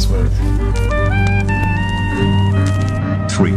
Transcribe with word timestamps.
money's 0.00 0.08
worth. 0.08 0.36
Three. 3.30 3.52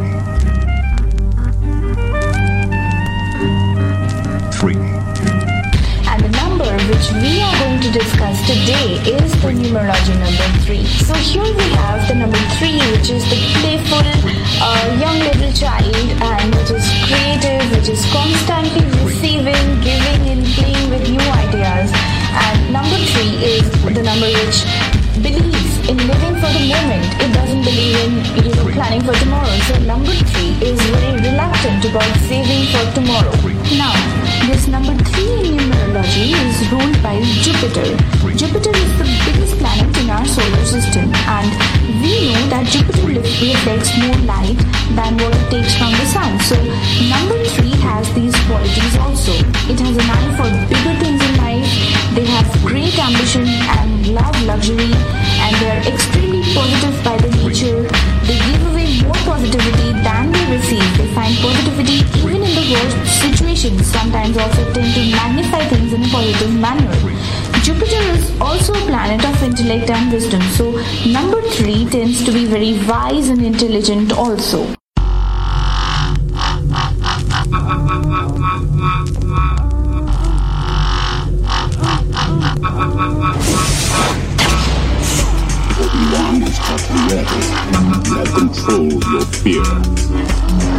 Three. 4.51 4.79
And 6.07 6.23
the 6.23 6.29
number 6.37 6.71
which 6.87 7.11
we 7.21 7.41
are 7.41 7.57
going 7.59 7.81
to 7.81 7.91
discuss 7.91 8.39
today 8.47 8.99
is 9.05 9.31
the 9.41 9.51
numerology 9.51 10.15
number 10.19 10.47
3. 10.63 10.85
So 10.85 11.13
here 11.15 11.43
we 11.43 11.67
have 11.75 12.07
the 12.07 12.15
number 12.15 12.37
3 12.59 12.77
which 12.91 13.09
is 13.09 13.23
the 13.29 13.39
playful 13.59 14.03
uh, 14.61 14.97
young 14.99 15.19
little 15.19 15.51
child 15.53 15.95
and 15.95 16.55
which 16.55 16.71
is 16.71 16.85
creative, 17.07 17.63
which 17.71 17.89
is 17.89 18.05
constantly 18.11 18.85
receiving, 19.03 19.81
giving 19.81 20.21
and 20.29 20.45
playing 20.55 20.89
with 20.89 21.09
new 21.09 21.19
ideas. 21.19 21.91
And 22.33 22.73
number 22.73 22.97
3 22.97 23.21
is 23.43 23.71
the 23.83 24.03
number 24.03 24.27
which 24.27 24.33
believes 24.33 24.63
in 24.63 24.71
living 24.71 24.82
for 26.43 26.51
the 26.59 26.67
moment. 26.67 27.07
It 27.23 27.31
doesn't 27.31 27.63
believe 27.63 27.95
in 28.03 28.11
you 28.43 28.51
know 28.51 28.67
planning 28.75 28.99
for 29.07 29.15
tomorrow. 29.15 29.55
So 29.71 29.79
number 29.87 30.11
3 30.11 30.67
is 30.67 30.75
very 30.91 31.15
reluctant 31.23 31.87
about 31.87 32.11
saving 32.27 32.67
for 32.67 32.83
tomorrow. 32.91 33.31
Now, 33.79 33.95
this 34.51 34.67
number 34.67 34.91
3 34.91 35.23
in 35.39 35.55
numerology 35.55 36.35
is 36.35 36.55
ruled 36.67 36.99
by 36.99 37.15
Jupiter. 37.39 37.87
Jupiter 38.35 38.75
is 38.75 38.91
the 38.99 39.07
biggest 39.23 39.55
planet 39.55 39.87
in 40.03 40.09
our 40.11 40.25
solar 40.27 40.65
system 40.67 41.07
and 41.31 41.47
we 42.03 42.11
know 42.27 42.43
that 42.51 42.67
Jupiter 42.67 43.07
reflects 43.07 43.95
more 44.03 44.19
light 44.27 44.59
than 44.99 45.15
what 45.23 45.31
it 45.31 45.47
takes 45.47 45.79
from 45.79 45.95
the 45.95 46.07
sun. 46.11 46.31
So 46.43 46.59
number 47.07 47.39
3 47.55 47.71
has 47.87 48.03
these 48.19 48.35
qualities 48.51 48.95
also. 48.99 49.31
It 49.71 49.79
has 49.79 49.95
an 49.95 50.07
eye 50.11 50.31
for 50.35 50.49
bigger 50.67 50.95
things 50.99 51.23
in 51.23 51.33
life. 51.39 51.71
They 52.15 52.27
have 52.35 52.47
great 52.67 52.99
ambition 52.99 53.47
and 53.79 54.07
love 54.11 54.35
luxury 54.43 54.91
and 54.91 55.55
they 55.61 55.69
are 55.71 55.83
extremely 55.87 56.32
positive 56.53 57.03
by 57.03 57.17
the 57.17 57.29
nature. 57.41 57.81
They 58.27 58.37
give 58.37 58.61
away 58.71 59.01
more 59.01 59.21
positivity 59.25 59.91
than 60.05 60.31
they 60.31 60.45
receive. 60.55 60.85
They 60.97 61.07
find 61.13 61.35
positivity 61.37 62.05
even 62.19 62.41
in 62.43 62.53
the 62.53 62.65
worst 62.73 62.97
situations. 63.21 63.87
Sometimes 63.87 64.37
also 64.37 64.61
tend 64.73 64.93
to 64.93 65.01
magnify 65.11 65.65
things 65.69 65.93
in 65.93 66.03
a 66.03 66.07
positive 66.09 66.53
manner. 66.53 66.93
Jupiter 67.63 68.03
is 68.13 68.29
also 68.39 68.73
a 68.73 68.85
planet 68.85 69.25
of 69.25 69.41
intellect 69.41 69.89
and 69.89 70.11
wisdom. 70.11 70.41
So 70.59 70.71
number 71.09 71.41
three 71.57 71.85
tends 71.89 72.23
to 72.25 72.31
be 72.31 72.45
very 72.45 72.73
wise 72.87 73.29
and 73.29 73.41
intelligent 73.41 74.11
also. 74.11 74.82
You 88.13 88.19
have 88.19 88.33
controlled 88.35 89.03
your 89.05 89.25
fear. 89.25 90.72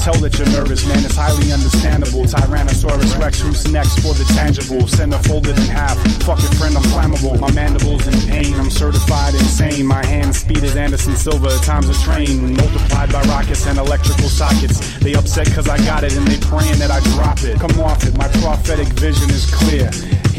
Tell 0.00 0.16
that 0.24 0.32
you're 0.38 0.48
nervous, 0.48 0.86
man. 0.88 1.04
It's 1.04 1.16
highly 1.16 1.52
understandable. 1.52 2.24
Tyrannosaurus 2.24 3.20
Rex, 3.20 3.40
who's 3.40 3.70
next 3.70 4.00
for 4.00 4.14
the 4.14 4.24
tangible? 4.32 4.88
Center 4.88 5.18
folded 5.28 5.56
in 5.56 5.68
half. 5.68 5.96
Fuck 6.24 6.40
your 6.40 6.52
friend, 6.56 6.76
I'm 6.76 6.82
flammable. 6.88 7.38
My 7.38 7.52
mandibles 7.52 8.06
in 8.08 8.16
pain. 8.28 8.54
I'm 8.54 8.70
certified 8.70 9.34
insane. 9.34 9.86
My 9.86 10.04
hand 10.04 10.34
speed 10.34 10.64
is 10.64 10.76
Anderson 10.76 11.16
Silva. 11.16 11.50
Times 11.60 11.88
a 11.88 11.94
train 12.02 12.56
multiplied 12.56 13.12
by 13.12 13.22
rockets 13.28 13.66
and 13.66 13.78
electrical 13.78 14.28
sockets. 14.28 14.98
They 15.00 15.14
upset 15.14 15.52
cause 15.52 15.68
I 15.68 15.76
got 15.84 16.04
it 16.04 16.16
and 16.16 16.26
they 16.26 16.38
praying 16.38 16.78
that 16.78 16.90
I 16.90 17.00
drop 17.14 17.42
it. 17.44 17.60
Come 17.60 17.78
off 17.80 18.04
it, 18.04 18.16
my 18.16 18.28
prophetic 18.40 18.88
vision 18.96 19.28
is 19.30 19.44
clear. 19.52 19.90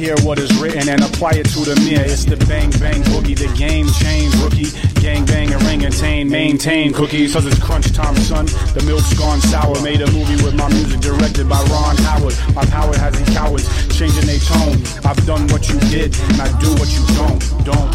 Hear 0.01 0.17
what 0.23 0.39
is 0.39 0.49
written 0.57 0.89
and 0.89 1.03
apply 1.03 1.37
it 1.37 1.45
to 1.53 1.59
the 1.61 1.79
mirror. 1.85 2.01
It's 2.01 2.25
the 2.25 2.35
bang 2.49 2.71
bang 2.81 3.03
boogie, 3.13 3.37
the 3.37 3.45
game 3.53 3.85
change 4.01 4.33
rookie. 4.41 4.73
Gang 4.99 5.23
bang 5.29 5.53
and 5.53 5.61
ring 5.69 5.85
attain, 5.85 6.27
maintain 6.27 6.91
cookies. 6.91 7.33
Cause 7.33 7.45
it's 7.45 7.61
crunch 7.61 7.93
time, 7.93 8.15
son. 8.15 8.47
The 8.73 8.81
milk's 8.81 9.13
gone 9.13 9.39
sour. 9.41 9.79
Made 9.83 10.01
a 10.01 10.09
movie 10.09 10.41
with 10.41 10.55
my 10.55 10.67
music 10.69 11.01
directed 11.01 11.47
by 11.47 11.61
Ron 11.69 11.95
Howard. 11.97 12.33
My 12.55 12.65
power 12.65 12.97
has 12.97 13.13
these 13.13 13.29
cowards 13.29 13.69
changing 13.95 14.25
their 14.25 14.41
tone. 14.41 14.81
I've 15.05 15.21
done 15.29 15.45
what 15.53 15.69
you 15.69 15.77
did 15.93 16.17
and 16.33 16.41
I 16.41 16.49
do 16.57 16.73
what 16.81 16.89
you 16.89 17.05
don't. 17.13 17.37
Don't. 17.61 17.93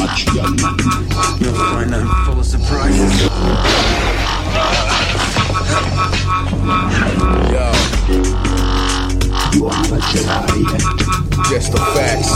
Much, 0.00 0.24
young 0.32 0.56
find 0.56 1.92
I'm 1.92 2.08
full 2.24 2.40
of 2.40 2.46
surprises. 2.48 3.20
Yo, 7.52 8.49
You 9.52 9.66
are 9.66 9.72
a 9.72 9.98
Jedi 10.12 11.50
Jess 11.50 11.70
The 11.70 11.78
Facts. 11.78 12.30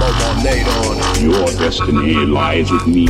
Momo 0.00 0.42
Nate. 0.42 1.22
Your 1.22 1.46
destiny 1.58 2.14
lies 2.14 2.70
with 2.70 2.86
me. 2.86 3.06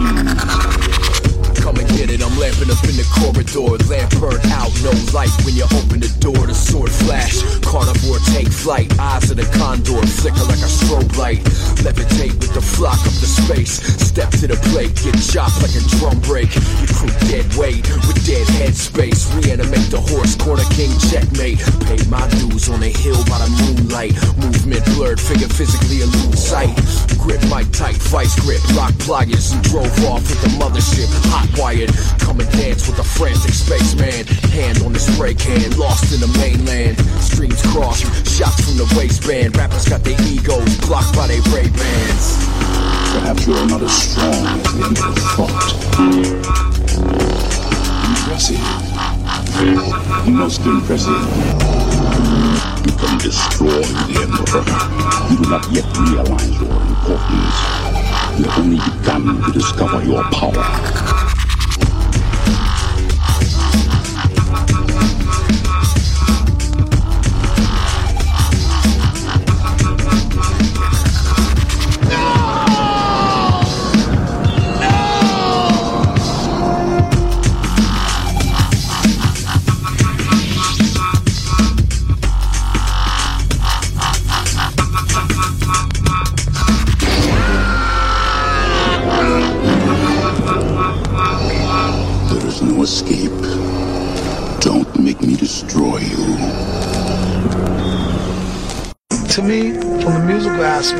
Come 1.70 1.86
and 1.86 1.94
get 1.94 2.10
it, 2.10 2.18
I'm 2.18 2.34
lamping 2.34 2.66
up 2.66 2.82
in 2.82 2.98
the 2.98 3.06
corridor. 3.14 3.78
Lamp 3.86 4.10
burnt 4.18 4.42
out, 4.50 4.74
no 4.82 4.90
light 5.14 5.30
when 5.46 5.54
you 5.54 5.62
open 5.70 6.02
the 6.02 6.10
door. 6.18 6.50
The 6.50 6.54
sword 6.54 6.90
flash, 6.90 7.46
carnivore 7.62 8.18
take 8.34 8.50
flight. 8.50 8.90
Eyes 8.98 9.30
of 9.30 9.38
the 9.38 9.46
condor 9.54 10.02
flicker 10.02 10.42
like 10.50 10.58
a 10.66 10.66
strobe 10.66 11.14
light. 11.14 11.38
Levitate 11.86 12.34
with 12.42 12.50
the 12.58 12.60
flock 12.60 12.98
up 13.06 13.14
the 13.22 13.30
space. 13.30 13.78
Step 14.02 14.34
to 14.42 14.50
the 14.50 14.58
plate, 14.74 14.98
get 14.98 15.14
chopped 15.22 15.62
like 15.62 15.70
a 15.78 15.82
drum 15.94 16.18
break. 16.26 16.50
You 16.82 16.90
crew 16.90 17.14
dead 17.30 17.46
weight 17.54 17.86
with 18.02 18.18
dead 18.26 18.50
head 18.58 18.74
space. 18.74 19.30
Reanimate 19.38 19.94
the 19.94 20.02
horse, 20.02 20.34
corner 20.34 20.66
king 20.74 20.90
checkmate. 21.06 21.62
Pay 21.86 22.02
my 22.10 22.26
dues 22.42 22.66
on 22.66 22.82
a 22.82 22.90
hill 22.90 23.22
by 23.30 23.38
the 23.38 23.50
moonlight. 23.62 24.18
Movement 24.42 24.82
blurred, 24.98 25.22
figure 25.22 25.46
physically 25.46 26.02
elude 26.02 26.34
sight. 26.34 26.74
Grip 27.14 27.38
mic 27.46 27.70
tight, 27.70 27.94
vice 28.10 28.34
grip, 28.42 28.58
lock 28.74 28.90
pliers, 29.06 29.54
and 29.54 29.62
drove 29.70 29.94
off 30.10 30.26
with 30.26 30.42
the 30.42 30.50
mothership. 30.58 31.06
Hot 31.30 31.46
wired, 31.60 31.92
come 32.18 32.40
and 32.40 32.50
dance 32.52 32.88
with 32.88 32.98
a 32.98 33.04
frantic 33.04 33.52
spaceman. 33.52 34.26
Hand 34.56 34.82
on 34.82 34.92
the 34.92 34.98
spray 34.98 35.34
can, 35.34 35.70
lost 35.76 36.12
in 36.14 36.20
the 36.20 36.32
mainland. 36.40 36.98
Streams 37.20 37.60
cross, 37.68 38.00
shots 38.24 38.64
from 38.64 38.78
the 38.80 38.88
waistband. 38.96 39.54
Rappers 39.56 39.86
got 39.86 40.02
their 40.02 40.16
egos 40.24 40.78
blocked 40.88 41.14
by 41.14 41.26
their 41.28 41.42
Ray 41.52 41.68
Bans. 41.68 42.48
Perhaps 43.12 43.46
you 43.46 43.54
are 43.54 43.66
not 43.66 43.82
as 43.82 43.92
strong 43.92 44.32
as 44.32 44.62
the 44.72 44.84
Emperor 44.88 45.12
thought. 45.36 45.74
Impressive. 48.08 48.64
Most 50.32 50.64
impressive. 50.64 51.20
You 52.86 52.92
can 52.96 53.18
destroy 53.20 53.84
the 54.08 54.16
Emperor. 54.24 54.64
You 55.28 55.36
do 55.36 55.50
not 55.50 55.64
yet 55.70 55.84
realize 56.08 56.56
your 56.56 56.72
importance. 56.88 57.58
You 58.38 58.44
have 58.48 58.58
only 58.58 58.78
begun 58.78 59.42
to 59.44 59.52
discover 59.52 60.02
your 60.02 60.24
power. 60.32 61.39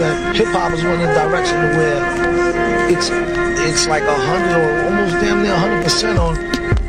Aspect, 0.00 0.37
hip 0.37 0.47
hop 0.49 0.73
is 0.73 0.82
one 0.82 0.94
of 0.94 1.00
the 1.00 1.06
directions 1.06 1.76
where 1.76 2.91
it's 2.91 3.11
it's 3.61 3.87
like 3.87 4.02
a 4.02 4.14
hundred 4.14 4.56
or 4.56 4.85
almost 4.85 5.14
damn 5.20 5.43
near 5.43 5.56
hundred 5.56 5.82
percent 5.85 6.19
on 6.19 6.37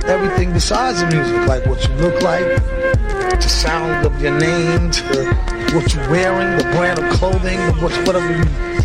everything 0.06 0.52
besides 0.52 1.02
the 1.02 1.08
music, 1.08 1.48
like 1.48 1.66
what 1.66 1.88
you 1.88 1.94
look 1.96 2.22
like, 2.22 2.44
the 2.44 3.42
sound 3.42 4.06
of 4.06 4.22
your 4.22 4.38
name, 4.40 4.90
to 4.92 5.26
what 5.74 5.94
you're 5.94 6.10
wearing, 6.10 6.58
the 6.58 6.64
brand 6.76 7.00
of 7.00 7.10
clothing, 7.14 7.60
what, 7.82 7.92
whatever 8.08 8.34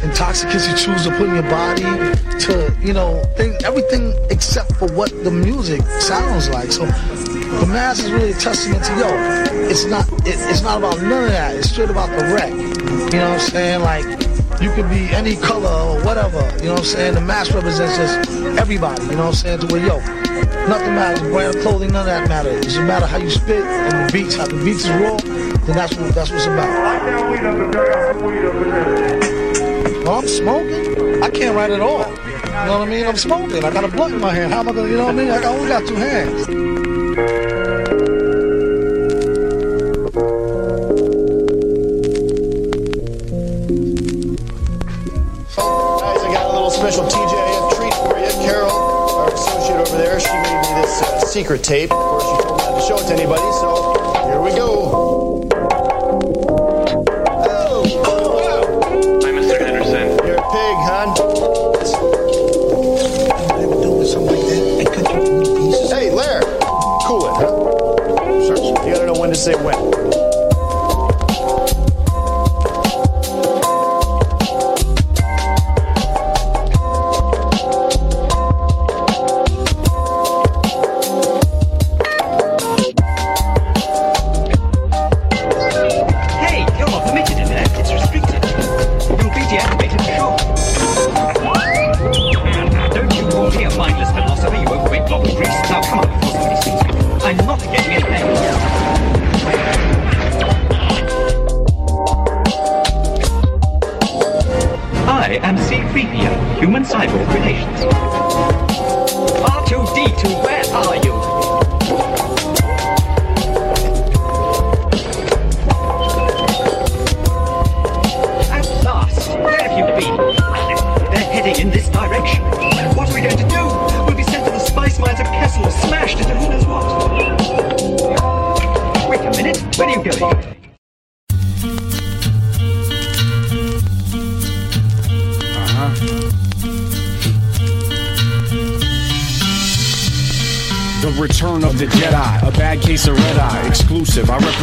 intoxicants 0.05 0.69
you 0.69 0.76
choose 0.76 1.05
to 1.05 1.11
put 1.17 1.28
in 1.28 1.34
your 1.34 1.50
body, 1.50 1.82
to 2.38 2.76
you 2.81 2.93
know, 2.93 3.23
thing, 3.37 3.56
everything 3.64 4.14
except 4.31 4.73
for 4.76 4.88
what 4.93 5.11
the 5.25 5.31
music 5.31 5.81
sounds 6.00 6.49
like. 6.50 6.70
So 6.70 6.84
the 6.87 7.67
mass 7.67 8.00
is 8.00 8.12
really 8.12 8.32
a 8.32 8.34
testament 8.34 8.84
to 8.84 8.93
yo. 8.99 9.08
It's 9.70 9.84
not 9.87 10.06
it, 10.26 10.37
it's 10.50 10.62
not 10.62 10.78
about 10.78 11.00
none 11.00 11.25
of 11.25 11.31
that. 11.31 11.56
It's 11.56 11.70
straight 11.70 11.90
about 11.90 12.11
the 12.11 12.26
wreck. 12.34 12.75
You 12.87 13.19
know 13.19 13.31
what 13.31 13.41
I'm 13.41 13.41
saying? 13.41 13.81
Like 13.83 14.05
you 14.62 14.73
could 14.73 14.88
be 14.88 15.09
any 15.15 15.37
color 15.37 15.69
or 15.69 16.05
whatever. 16.05 16.41
You 16.59 16.67
know 16.67 16.73
what 16.73 16.81
I'm 16.81 16.85
saying? 16.85 17.15
The 17.15 17.21
mass 17.21 17.53
represents 17.53 17.97
just 17.97 18.31
everybody. 18.59 19.03
You 19.05 19.12
know 19.12 19.27
what 19.27 19.27
I'm 19.29 19.35
saying? 19.35 19.61
To 19.61 19.67
where 19.67 19.87
yo, 19.87 20.00
Nothing 20.69 20.94
matters. 20.97 21.21
Brand 21.21 21.56
clothing, 21.62 21.93
none 21.93 22.00
of 22.00 22.06
that 22.06 22.29
matters. 22.29 22.67
It's 22.67 22.77
a 22.77 22.83
matter 22.83 23.06
how 23.06 23.19
you 23.19 23.31
spit 23.31 23.65
and 23.65 24.09
the 24.09 24.12
beats. 24.12 24.35
How 24.35 24.47
the 24.47 24.56
beats 24.65 24.85
is 24.85 24.91
raw, 24.91 25.17
then 25.17 25.77
that's 25.77 25.94
what 25.94 26.12
that's 26.12 26.31
what 26.31 26.38
it's 26.38 26.47
about. 26.47 26.67
Well, 30.05 30.19
I'm 30.19 30.27
smoking. 30.27 31.23
I 31.23 31.31
can't 31.31 31.55
write 31.55 31.71
at 31.71 31.81
all. 31.81 32.00
You 32.00 32.06
know 32.06 32.79
what 32.81 32.88
I 32.88 32.91
mean? 32.91 33.06
I'm 33.06 33.17
smoking. 33.17 33.65
I 33.65 33.71
got 33.71 33.85
a 33.85 33.88
blunt 33.88 34.15
in 34.15 34.21
my 34.21 34.35
hand. 34.35 34.53
How 34.53 34.61
am 34.61 34.69
I 34.69 34.73
gonna? 34.73 34.88
You 34.88 34.97
know 34.97 35.06
what 35.06 35.15
I 35.15 35.19
mean? 35.19 35.31
I 35.31 35.44
only 35.44 35.69
got 35.69 35.87
two 35.87 35.94
hands. 35.94 37.46
Secret 51.37 51.62
tape. 51.62 51.93
Of 51.93 51.99
course, 51.99 52.25
she 52.25 52.31
told 52.43 52.56
me 52.56 52.65
not 52.65 52.81
to 52.81 52.87
show 52.87 52.97
it 52.97 53.06
to 53.09 53.12
anybody, 53.12 53.43
so 53.61 53.93
here 54.25 54.41
we 54.41 54.50
go. 54.56 55.44
Oh, 57.44 57.85
Hi, 59.23 59.31
Mr. 59.33 59.59
Henderson. 59.59 60.17
you're 60.27 60.37
a 60.37 60.49
pig, 60.49 60.77
hon. 60.88 61.09
Never 63.61 63.77
do 63.83 63.91
with 63.99 64.09
something 64.09 64.35
like 64.35 64.47
that. 64.47 64.81
I 64.81 64.85
cut 64.94 65.12
you 65.12 65.21
into 65.37 65.50
pieces. 65.56 65.91
Hey, 65.93 66.11
Lair, 66.11 66.41
cool 67.05 67.27
it, 67.27 67.35
huh? 67.37 67.53
You 68.87 68.94
gotta 68.94 69.05
know 69.05 69.21
when 69.21 69.29
to 69.29 69.37
say 69.37 69.55
when. 69.56 69.86
Am 105.43 105.56
C-3PO, 105.59 106.61
Human 106.61 106.85
Cyborg 106.85 107.29
Relations. 107.35 108.25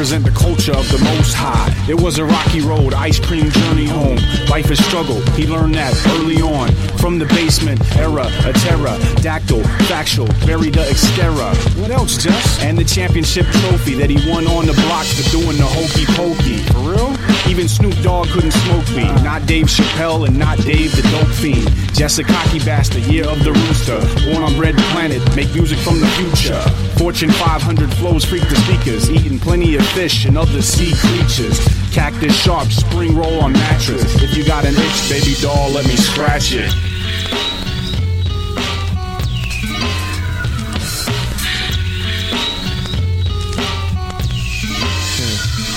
Represent 0.04 0.26
the 0.26 0.38
culture 0.38 0.74
of 0.74 0.86
the 0.92 1.00
Most 1.16 1.34
High. 1.34 1.72
It 1.88 1.96
was 1.96 2.18
a 2.18 2.26
rocky 2.26 2.60
road, 2.60 2.94
ice 2.94 3.22
cream 3.22 3.50
journey 3.50 3.86
home. 3.86 4.18
Life 4.50 4.70
is 4.70 4.84
struggle, 4.84 5.22
he 5.32 5.48
learned 5.48 5.76
that 5.76 5.96
early 6.20 6.42
on. 6.42 6.68
From 7.00 7.20
the 7.20 7.26
basement, 7.28 7.80
era, 7.96 8.28
a 8.44 8.52
dactyl, 8.52 9.64
factual, 9.88 10.28
buried 10.46 10.74
the 10.74 10.84
extera. 10.92 11.56
What 11.80 11.90
else, 11.90 12.22
Just? 12.22 12.62
And 12.62 12.78
the 12.78 12.84
championship 12.84 13.46
trophy 13.46 13.94
that 13.94 14.10
he 14.10 14.20
won 14.30 14.46
on 14.48 14.66
the 14.66 14.74
block 14.74 15.06
for 15.06 15.24
doing 15.32 15.56
the 15.56 15.70
hokey 15.72 16.06
pokey. 16.20 16.60
For 16.74 16.84
real? 16.92 17.16
Even 17.48 17.70
Snoop 17.70 17.96
Dogg 18.04 18.28
couldn't 18.28 18.52
smoke 18.52 18.90
me. 18.92 19.08
Not 19.24 19.46
Dave 19.46 19.68
Chappelle 19.68 20.28
and 20.28 20.38
not 20.38 20.58
Dave 20.58 20.92
the 20.98 21.04
Dope 21.16 21.32
Fiend. 21.40 21.72
Jessica 21.96 22.30
Cocky 22.30 22.60
Bastard, 22.60 23.04
year 23.04 23.26
of 23.26 23.42
the 23.46 23.54
rooster. 23.54 24.00
Born 24.28 24.44
on 24.44 24.60
Red 24.60 24.76
Planet, 24.92 25.24
make 25.34 25.54
music 25.56 25.80
from 25.80 26.02
the 26.02 26.08
future. 26.20 26.60
Fortune 26.98 27.31
500 27.31 27.94
flows 27.95 28.24
freak 28.24 28.48
the 28.48 28.56
speakers. 28.56 29.10
Eating 29.10 29.40
plenty 29.40 29.75
of 29.75 29.86
fish 29.88 30.25
and 30.25 30.38
other 30.38 30.62
sea 30.62 30.94
creatures. 30.95 31.60
Cactus 31.92 32.36
sharp, 32.36 32.72
spring 32.72 33.16
roll 33.16 33.42
on 33.42 33.54
mattress. 33.54 34.22
If 34.22 34.38
you 34.38 34.45
got 34.45 34.66
an 34.66 34.74
itch, 34.75 35.10
baby 35.10 35.36
doll, 35.42 35.72
let 35.72 35.86
me 35.86 35.95
scratch 35.95 36.54
it. 36.54 36.74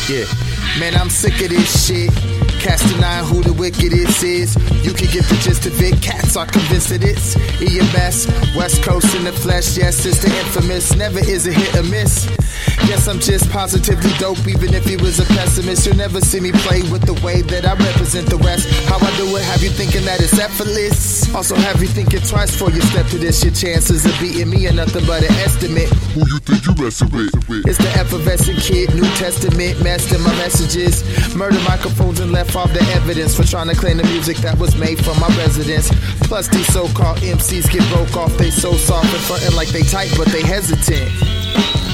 Yeah. 0.08 0.24
Man, 0.78 0.94
I'm 0.94 1.10
sick 1.10 1.40
of 1.42 1.48
this 1.48 1.86
shit. 1.86 2.35
Casting 2.66 3.00
nine 3.00 3.22
who 3.22 3.42
the 3.42 3.52
wickedest 3.52 4.24
is. 4.24 4.56
Is 4.56 4.84
you 4.84 4.92
can 4.92 5.06
get 5.12 5.22
the 5.26 5.38
gist 5.40 5.66
of 5.66 5.80
it. 5.80 6.02
Cats 6.02 6.36
are 6.36 6.46
convinced 6.46 6.90
of 6.90 7.00
this. 7.00 7.36
EMS, 7.62 8.26
West 8.56 8.82
Coast 8.82 9.14
in 9.14 9.22
the 9.22 9.32
flesh. 9.32 9.78
Yes, 9.78 10.04
it's 10.04 10.18
the 10.18 10.36
infamous. 10.36 10.92
Never 10.96 11.20
is 11.20 11.46
a 11.46 11.52
hit 11.52 11.76
or 11.76 11.84
miss. 11.84 12.26
Guess 12.86 13.08
I'm 13.08 13.18
just 13.18 13.50
positively 13.50 14.10
dope, 14.18 14.46
even 14.46 14.72
if 14.74 14.84
he 14.84 14.96
was 14.96 15.18
a 15.18 15.24
pessimist. 15.34 15.86
You'll 15.86 15.96
never 15.96 16.20
see 16.20 16.40
me 16.40 16.52
play 16.52 16.82
with 16.90 17.02
the 17.02 17.14
way 17.24 17.42
that 17.42 17.66
I 17.66 17.74
represent 17.74 18.30
the 18.30 18.38
West. 18.38 18.68
How 18.86 18.96
I 18.98 19.10
do 19.16 19.26
it, 19.36 19.42
have 19.42 19.62
you 19.62 19.70
thinking 19.70 20.04
that 20.04 20.20
it's 20.20 20.38
effortless? 20.38 21.34
Also, 21.34 21.56
have 21.56 21.82
you 21.82 21.88
thinking 21.88 22.20
twice 22.20 22.52
before 22.52 22.70
you 22.70 22.80
step 22.82 23.06
to 23.08 23.18
this? 23.18 23.42
Your 23.42 23.52
chances 23.52 24.06
of 24.06 24.14
beating 24.20 24.50
me 24.50 24.66
are 24.68 24.72
nothing 24.72 25.04
but 25.06 25.22
an 25.22 25.34
estimate. 25.42 25.88
Who 26.14 26.20
you 26.30 26.38
think 26.38 26.64
you 26.66 26.74
messing 26.78 27.10
with? 27.10 27.34
It's 27.66 27.78
the 27.78 27.90
effervescent 27.98 28.58
kid, 28.60 28.94
New 28.94 29.08
Testament, 29.18 29.82
master 29.82 30.18
my 30.18 30.34
messages. 30.36 31.02
Murder 31.34 31.60
microphones 31.66 32.20
and 32.20 32.30
left 32.30 32.54
off 32.54 32.72
the 32.72 32.82
evidence 32.94 33.36
for 33.36 33.44
trying 33.44 33.68
to 33.68 33.74
claim 33.74 33.96
the 33.96 34.04
music 34.04 34.36
that 34.38 34.58
was 34.58 34.76
made 34.76 35.02
from 35.04 35.18
my 35.18 35.28
residence. 35.36 35.90
Plus, 36.28 36.48
these 36.48 36.66
so 36.72 36.86
called 36.94 37.18
MCs 37.18 37.70
get 37.70 37.82
broke 37.90 38.16
off, 38.16 38.36
they 38.38 38.50
so 38.50 38.72
soft 38.74 39.12
and 39.12 39.22
frontin' 39.22 39.54
like 39.56 39.68
they 39.68 39.82
tight, 39.82 40.12
but 40.16 40.28
they 40.28 40.42
hesitant. 40.42 41.85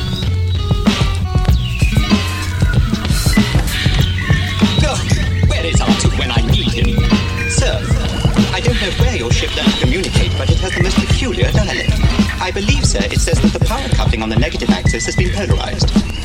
Sir, 7.62 7.78
I 8.52 8.59
don't 8.59 8.75
know 8.81 8.90
where 8.99 9.14
your 9.14 9.31
ship 9.31 9.54
learned 9.54 9.71
to 9.71 9.78
communicate, 9.78 10.33
but 10.37 10.50
it 10.50 10.59
has 10.59 10.75
the 10.75 10.83
most 10.83 10.97
peculiar 10.97 11.49
dialect. 11.52 11.92
I 12.42 12.50
believe, 12.50 12.85
sir, 12.85 12.99
it 13.04 13.21
says 13.21 13.40
that 13.40 13.52
the 13.57 13.64
power 13.64 13.88
coupling 13.90 14.21
on 14.21 14.28
the 14.28 14.35
negative 14.35 14.69
axis 14.71 15.07
has 15.07 15.14
been 15.14 15.31
polarized. 15.31 16.22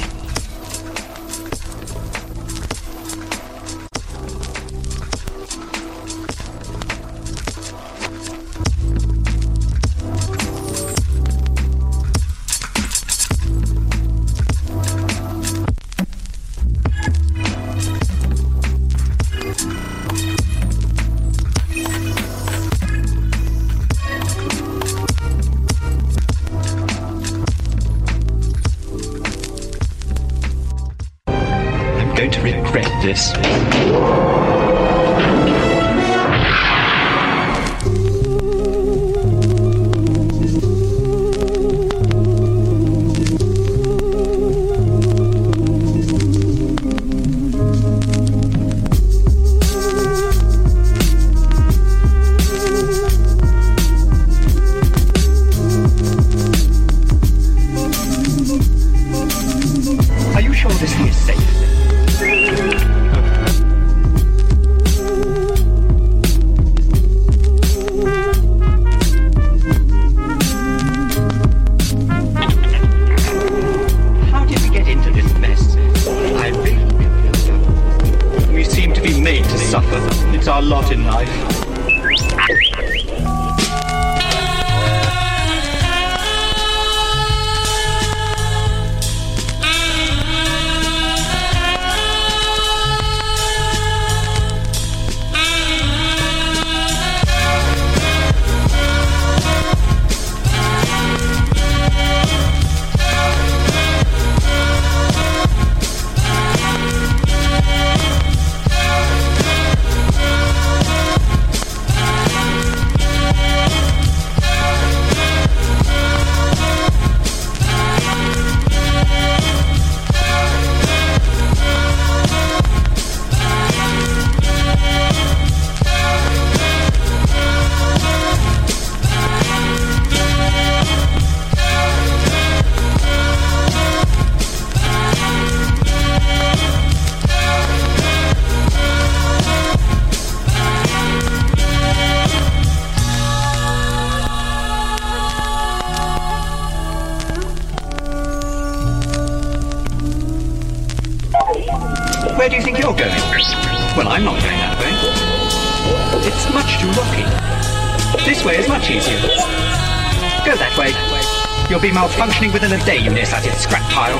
You'll 161.69 161.81
be 161.81 161.89
malfunctioning 161.89 162.53
within 162.53 162.71
a 162.71 162.85
day, 162.85 162.97
you 162.97 163.09
nearsighted 163.09 163.51
scrap 163.55 163.81
pile. 163.91 164.17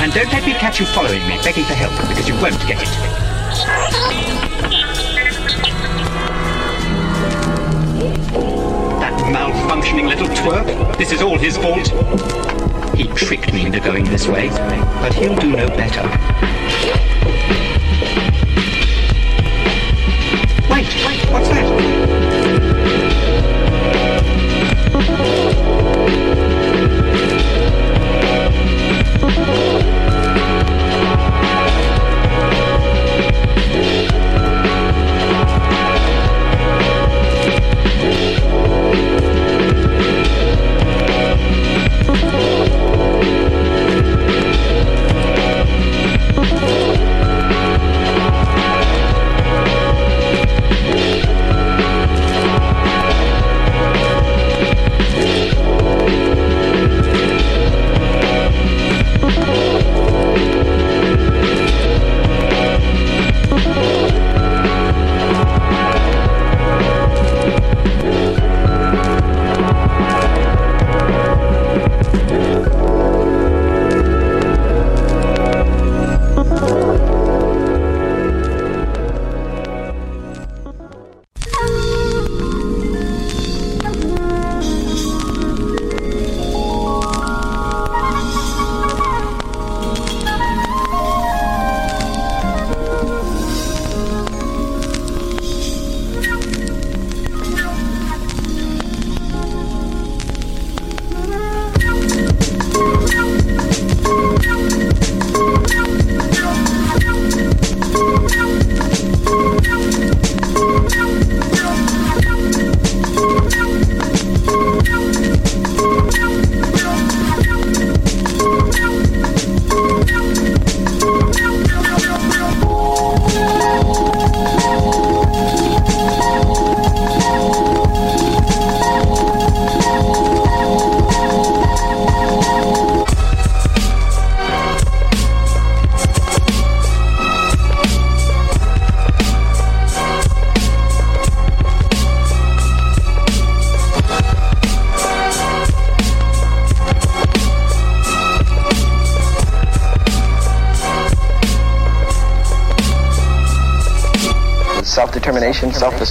And 0.00 0.10
don't 0.14 0.32
let 0.32 0.46
me 0.46 0.54
catch 0.54 0.80
you 0.80 0.86
following 0.86 1.20
me, 1.28 1.36
begging 1.42 1.64
for 1.64 1.74
help, 1.74 1.92
because 2.08 2.26
you 2.26 2.34
won't 2.36 2.58
get 2.66 2.80
it. 2.80 2.88
That 8.98 9.12
malfunctioning 9.26 10.08
little 10.08 10.28
twerp. 10.28 10.96
This 10.96 11.12
is 11.12 11.20
all 11.20 11.36
his 11.36 11.58
fault. 11.58 11.88
He 12.96 13.04
tricked 13.08 13.52
me 13.52 13.66
into 13.66 13.80
going 13.80 14.04
this 14.04 14.26
way, 14.26 14.48
but 14.48 15.12
he'll 15.12 15.36
do 15.36 15.52
no 15.52 15.68
better. 15.68 16.00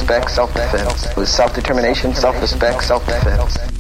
Self-respect, 0.06 0.30
self-defense. 0.32 1.16
With 1.16 1.28
self-determination, 1.28 2.14
self-respect, 2.14 2.84
self-defense. 2.84 3.75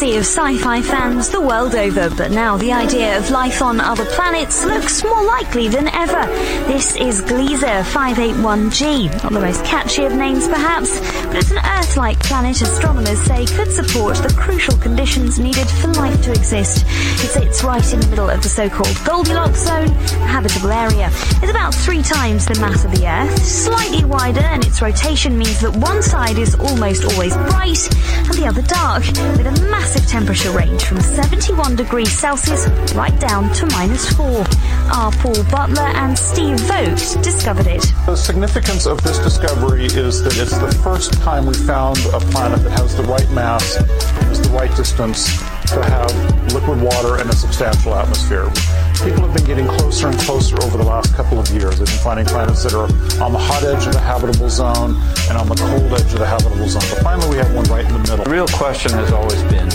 Of 0.00 0.24
sci-fi 0.24 0.80
fans 0.80 1.28
the 1.28 1.42
world 1.42 1.74
over, 1.74 2.08
but 2.16 2.30
now 2.30 2.56
the 2.56 2.72
idea 2.72 3.18
of 3.18 3.30
life 3.30 3.60
on 3.60 3.80
other 3.80 4.06
planets 4.06 4.64
looks 4.64 5.04
more 5.04 5.22
likely 5.26 5.68
than 5.68 5.88
ever. 5.88 6.24
This 6.66 6.96
is 6.96 7.20
Gliese 7.20 7.82
581g, 7.82 9.22
not 9.22 9.30
the 9.30 9.40
most 9.40 9.62
catchy 9.62 10.06
of 10.06 10.14
names 10.14 10.48
perhaps, 10.48 10.98
but 11.26 11.36
it's 11.36 11.50
an 11.50 11.58
Earth-like 11.58 12.18
planet 12.20 12.62
astronomers 12.62 13.20
say 13.20 13.44
could 13.44 13.70
support 13.70 14.16
the 14.16 14.34
crucial 14.38 14.74
conditions 14.78 15.38
needed 15.38 15.68
for 15.68 15.88
life 15.88 16.22
to 16.22 16.30
exist. 16.30 16.86
It 17.22 17.28
sits 17.28 17.62
right 17.62 17.92
in 17.92 18.00
the 18.00 18.06
middle 18.06 18.30
of 18.30 18.42
the 18.42 18.48
so-called 18.48 18.96
Goldilocks 19.04 19.66
zone, 19.66 19.90
a 19.90 20.26
habitable 20.26 20.70
area. 20.70 21.08
It's 21.12 21.50
about 21.50 21.74
three 21.74 22.02
times 22.02 22.46
the 22.46 22.58
mass 22.58 22.86
of 22.86 22.92
the 22.92 23.06
Earth, 23.06 23.44
slightly 23.44 24.06
wider, 24.06 24.40
and 24.40 24.64
its 24.64 24.80
rotation 24.80 25.36
means 25.36 25.60
that 25.60 25.76
one 25.76 26.02
side 26.02 26.38
is 26.38 26.54
almost 26.54 27.04
always 27.04 27.36
bright 27.36 27.86
and 28.24 28.38
the 28.38 28.46
other 28.46 28.62
dark, 28.62 29.04
with 29.36 29.46
a 29.46 29.68
massive 29.70 29.89
temperature 29.98 30.52
range 30.52 30.84
from 30.84 31.00
71 31.00 31.74
degrees 31.74 32.12
Celsius 32.12 32.68
right 32.94 33.18
down 33.18 33.52
to 33.54 33.66
minus 33.66 34.12
4. 34.12 34.44
Our 34.94 35.10
Paul 35.10 35.42
Butler 35.50 35.90
and 35.96 36.16
Steve 36.16 36.60
Vogt 36.60 37.20
discovered 37.22 37.66
it. 37.66 37.82
The 38.06 38.14
significance 38.14 38.86
of 38.86 39.02
this 39.02 39.18
discovery 39.18 39.86
is 39.86 40.22
that 40.22 40.36
it's 40.38 40.56
the 40.56 40.70
first 40.82 41.14
time 41.14 41.46
we 41.46 41.54
found 41.54 41.98
a 42.12 42.20
planet 42.30 42.62
that 42.62 42.78
has 42.78 42.96
the 42.96 43.02
right 43.04 43.28
mass, 43.30 43.74
has 43.74 44.40
the 44.40 44.50
right 44.50 44.74
distance 44.76 45.26
to 45.72 45.82
have 45.82 46.52
liquid 46.52 46.80
water 46.80 47.16
and 47.16 47.28
a 47.28 47.34
substantial 47.34 47.94
atmosphere. 47.94 48.48
People 49.02 49.26
have 49.26 49.34
been 49.34 49.46
getting 49.46 49.66
closer 49.66 50.08
and 50.08 50.18
closer 50.20 50.56
over 50.62 50.76
the 50.76 50.84
last 50.84 51.14
couple 51.14 51.38
of 51.38 51.48
years. 51.50 51.78
They've 51.78 51.88
been 51.88 52.04
finding 52.04 52.26
planets 52.26 52.62
that 52.64 52.74
are 52.74 52.84
on 53.22 53.32
the 53.32 53.38
hot 53.38 53.62
edge 53.64 53.86
of 53.86 53.94
the 53.94 54.00
habitable 54.00 54.50
zone 54.50 54.94
and 55.28 55.38
on 55.38 55.48
the 55.48 55.56
cold 55.56 55.92
edge 55.92 56.12
of 56.12 56.18
the 56.18 56.26
habitable 56.26 56.68
zone. 56.68 56.82
But 56.90 57.02
finally, 57.02 57.30
we 57.30 57.36
have 57.36 57.54
one 57.54 57.64
right 57.64 57.84
in 57.84 57.92
the 57.92 57.98
middle. 57.98 58.24
The 58.24 58.30
real 58.30 58.48
question 58.48 58.92
has 58.92 59.10
always 59.10 59.42
been 59.44 59.70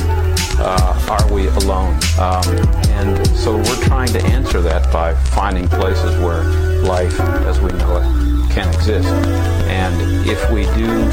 uh, 0.60 1.08
are 1.10 1.34
we 1.34 1.48
alone? 1.48 1.96
Um, 2.20 2.46
and 2.90 3.28
so 3.36 3.58
we're 3.58 3.84
trying 3.84 4.10
to 4.10 4.24
answer 4.26 4.62
that 4.62 4.92
by 4.92 5.14
finding 5.16 5.68
places 5.68 6.18
where 6.20 6.44
life, 6.84 7.20
as 7.20 7.60
we 7.60 7.72
know 7.74 7.98
it, 7.98 8.52
can 8.52 8.74
exist. 8.74 9.08
And 9.68 10.28
if 10.28 10.50
we 10.52 10.64
do 10.76 11.10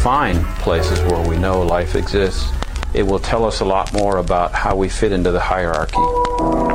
find 0.00 0.44
places 0.58 1.00
where 1.10 1.26
we 1.26 1.36
know 1.36 1.62
life 1.62 1.94
exists, 1.94 2.50
it 2.92 3.02
will 3.02 3.18
tell 3.18 3.44
us 3.44 3.60
a 3.60 3.64
lot 3.64 3.92
more 3.92 4.18
about 4.18 4.52
how 4.52 4.76
we 4.76 4.88
fit 4.88 5.12
into 5.12 5.32
the 5.32 5.40
hierarchy. 5.40 6.73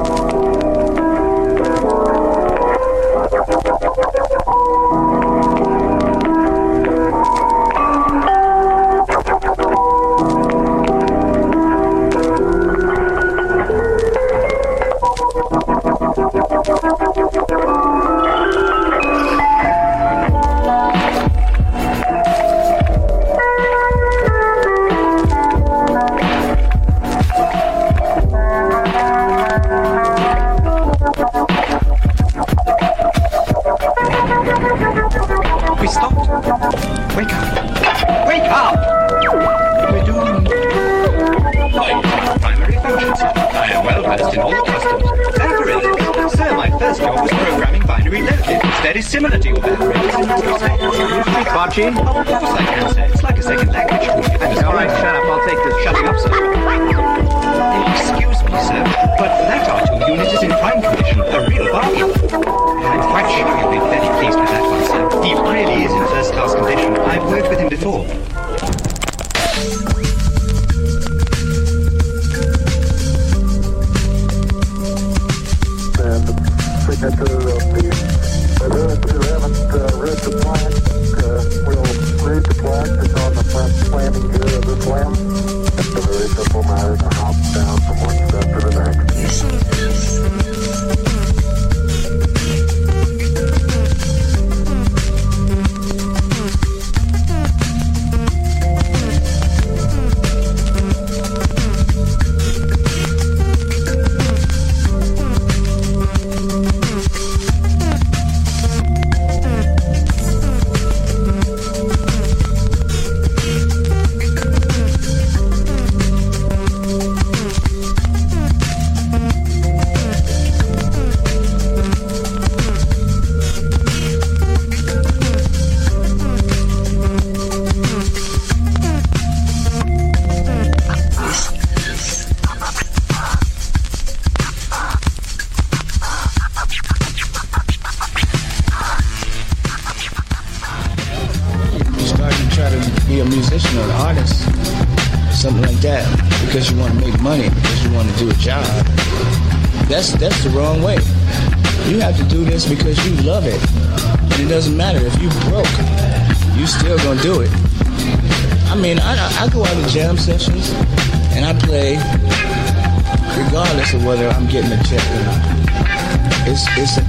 Gucci. 51.79 52.58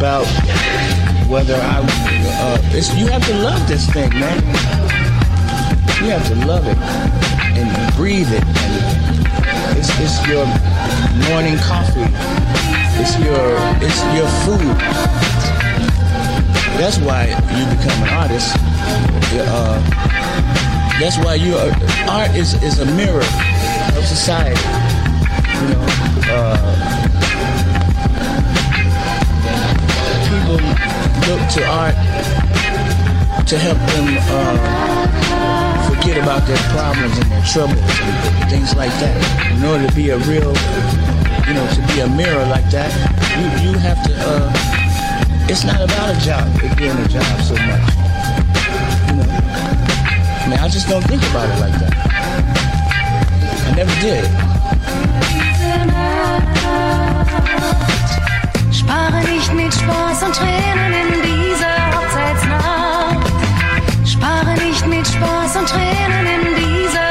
About 0.00 0.24
whether 1.28 1.56
I 1.56 1.84
uh, 1.84 2.58
it's 2.72 2.88
you 2.96 3.06
have 3.08 3.22
to 3.26 3.34
love 3.34 3.68
this 3.68 3.84
thing, 3.92 4.08
man. 4.18 4.40
You 6.00 6.08
have 6.16 6.26
to 6.28 6.36
love 6.46 6.66
it 6.66 6.78
and 7.52 7.68
breathe 7.96 8.32
it. 8.32 8.42
And 8.42 9.76
it's 9.76 9.92
it's 10.00 10.16
your 10.26 10.46
morning 11.28 11.58
coffee. 11.68 12.08
It's 12.96 13.12
your 13.20 13.44
it's 13.84 14.00
your 14.16 14.28
food. 14.48 14.72
That's 16.80 16.96
why 17.04 17.28
you 17.52 17.64
become 17.76 18.00
an 18.00 18.08
artist. 18.08 18.56
Uh, 19.36 19.76
that's 20.98 21.18
why 21.18 21.34
you 21.34 21.56
are, 21.56 21.76
art 22.08 22.30
is 22.34 22.54
is 22.62 22.78
a 22.78 22.86
mirror 22.96 23.28
of 23.98 24.06
society. 24.06 24.79
Look 31.30 31.48
to 31.48 31.64
art 31.64 31.94
to 33.46 33.56
help 33.56 33.78
them 33.94 34.18
uh, 34.34 35.86
forget 35.88 36.18
about 36.18 36.42
their 36.48 36.58
problems 36.74 37.16
and 37.18 37.30
their 37.30 37.44
troubles 37.46 37.78
and 37.78 38.50
things 38.50 38.74
like 38.74 38.90
that. 38.98 39.14
In 39.54 39.64
order 39.64 39.86
to 39.86 39.94
be 39.94 40.10
a 40.10 40.18
real, 40.26 40.50
you 41.46 41.54
know, 41.54 41.66
to 41.70 41.80
be 41.94 42.00
a 42.02 42.08
mirror 42.18 42.44
like 42.50 42.68
that, 42.74 42.90
you 43.38 43.70
you 43.70 43.78
have 43.78 44.02
to. 44.06 44.12
Uh, 44.18 44.50
it's 45.46 45.62
not 45.62 45.80
about 45.80 46.10
a 46.10 46.18
job, 46.18 46.50
it 46.64 46.76
being 46.76 46.98
a 46.98 47.06
job 47.06 47.30
so 47.46 47.54
much. 47.54 47.86
You 49.06 49.14
know, 49.22 49.30
I 49.30 50.46
mean, 50.50 50.58
I 50.58 50.66
just 50.66 50.88
don't 50.88 51.04
think 51.06 51.22
about 51.30 51.46
it 51.46 51.60
like 51.62 51.78
that. 51.78 51.94
I 53.68 53.74
never 53.76 53.94
did. 54.00 54.49
Spare 58.90 59.22
nicht 59.22 59.54
mit 59.54 59.72
Spaß 59.72 60.24
und 60.24 60.34
Tränen 60.34 60.92
in 60.92 61.22
dieser 61.22 61.74
Hochzeitsnacht. 61.94 63.30
Spare 64.04 64.54
nicht 64.66 64.84
mit 64.88 65.06
Spaß 65.06 65.56
und 65.58 65.68
Tränen 65.68 66.26
in 66.26 66.56
dieser 66.56 67.09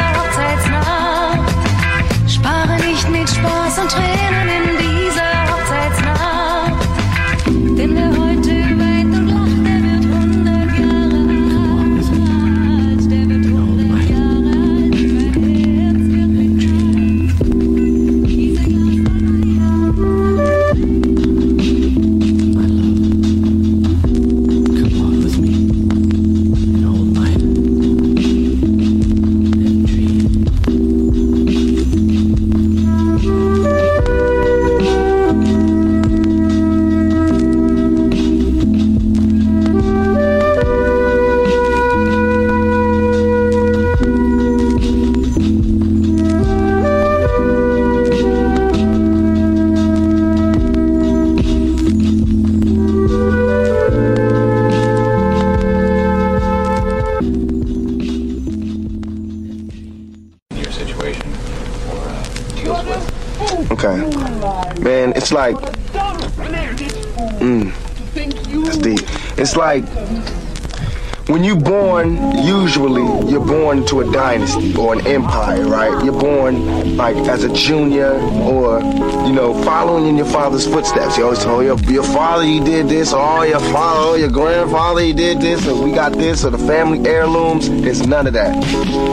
It's 69.49 69.57
like. 69.57 70.18
When 71.30 71.44
you're 71.44 71.56
born, 71.56 72.18
usually 72.39 73.04
you're 73.30 73.46
born 73.46 73.86
to 73.86 74.02
a 74.02 74.12
dynasty 74.12 74.76
or 74.76 74.94
an 74.94 75.06
empire, 75.06 75.63
right? 75.68 76.04
You're 76.04 76.20
born 76.20 76.98
like 76.98 77.18
as 77.18 77.44
a 77.44 77.54
junior 77.54 78.13
or, 78.13 78.80
you 78.80 79.32
know, 79.32 79.54
following 79.63 80.08
in 80.08 80.18
your 80.18 80.26
father's 80.26 80.65
footsteps. 80.65 81.20
You 81.20 81.26
always 81.26 81.38
tell 81.38 81.58
oh, 81.58 81.60
your, 81.60 81.78
your 81.82 82.04
father 82.04 82.44
he 82.44 82.60
did 82.60 82.89
this, 82.89 83.13
or 83.13 83.22
oh, 83.22 83.44
your 83.44 83.60
father, 83.60 84.08
or 84.08 84.18
your 84.18 84.32
grandfather 84.32 85.02
he 85.02 85.13
did 85.13 85.39
this, 85.39 85.68
or 85.68 85.80
we 85.80 85.92
got 85.92 86.13
this, 86.13 86.44
or 86.44 86.50
the 86.50 86.58
family 86.58 87.08
heirlooms. 87.08 87.70
There's 87.70 88.08
none 88.08 88.26
of 88.26 88.34
that 88.34 88.56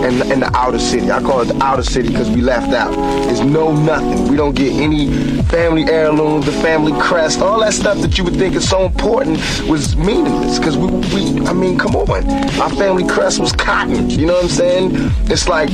in, 0.02 0.32
in 0.32 0.40
the 0.40 0.50
outer 0.54 0.78
city. 0.78 1.10
I 1.10 1.20
call 1.20 1.42
it 1.42 1.48
the 1.48 1.62
outer 1.62 1.82
city 1.82 2.08
because 2.08 2.30
we 2.30 2.40
left 2.40 2.72
out. 2.72 2.94
There's 3.26 3.42
no 3.42 3.74
nothing. 3.76 4.28
We 4.28 4.38
don't 4.38 4.56
get 4.56 4.72
any 4.72 5.42
family 5.42 5.84
heirlooms, 5.84 6.46
the 6.46 6.52
family 6.52 6.98
crest, 6.98 7.40
all 7.40 7.60
that 7.60 7.74
stuff 7.74 7.98
that 7.98 8.16
you 8.16 8.24
would 8.24 8.36
think 8.36 8.54
is 8.54 8.66
so 8.66 8.86
important 8.86 9.38
was 9.68 9.96
meaningless 9.96 10.58
because 10.58 10.78
we, 10.78 10.86
we, 11.14 11.46
I 11.46 11.52
mean, 11.52 11.78
come 11.78 11.94
on. 11.94 12.05
Our 12.08 12.70
family 12.70 13.04
crest 13.06 13.40
was 13.40 13.52
cotton. 13.52 14.08
You 14.10 14.26
know 14.26 14.34
what 14.34 14.44
I'm 14.44 14.50
saying? 14.50 14.90
It's 15.28 15.48
like, 15.48 15.70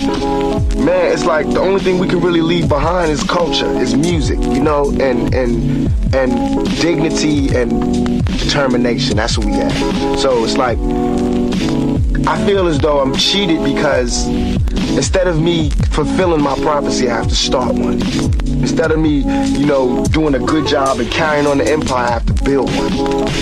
man, 0.77 1.13
it's 1.13 1.25
like 1.25 1.47
the 1.51 1.61
only 1.61 1.81
thing 1.81 1.99
we 1.99 2.09
can 2.09 2.21
really 2.21 2.41
leave 2.41 2.69
behind 2.69 3.11
is 3.11 3.23
culture, 3.23 3.71
is 3.79 3.95
music, 3.95 4.39
you 4.39 4.61
know, 4.61 4.91
and 4.91 5.35
and 5.35 5.91
and 6.15 6.67
dignity 6.81 7.55
and 7.55 8.25
determination. 8.25 9.17
That's 9.17 9.37
what 9.37 9.47
we 9.47 9.53
have. 9.53 10.19
So 10.19 10.45
it's 10.45 10.57
like 10.57 10.79
I 12.27 12.45
feel 12.47 12.67
as 12.69 12.79
though 12.79 13.01
I'm 13.01 13.15
cheated 13.17 13.65
because 13.65 14.27
instead 14.97 15.27
of 15.27 15.41
me 15.41 15.71
fulfilling 15.91 16.43
my 16.43 16.55
prophecy, 16.57 17.11
I 17.11 17.17
have 17.17 17.29
to 17.29 17.35
start 17.35 17.75
one. 17.75 18.01
Instead 18.63 18.93
of 18.93 18.99
me, 18.99 19.19
you 19.59 19.67
know, 19.67 20.05
doing 20.07 20.35
a 20.35 20.39
good 20.39 20.67
job 20.67 21.01
and 21.01 21.11
carrying 21.11 21.47
on 21.47 21.59
the 21.59 21.71
empire, 21.71 22.07
I 22.07 22.11
have 22.13 22.27
to 22.27 22.45
build 22.45 22.71
one. 22.77 22.93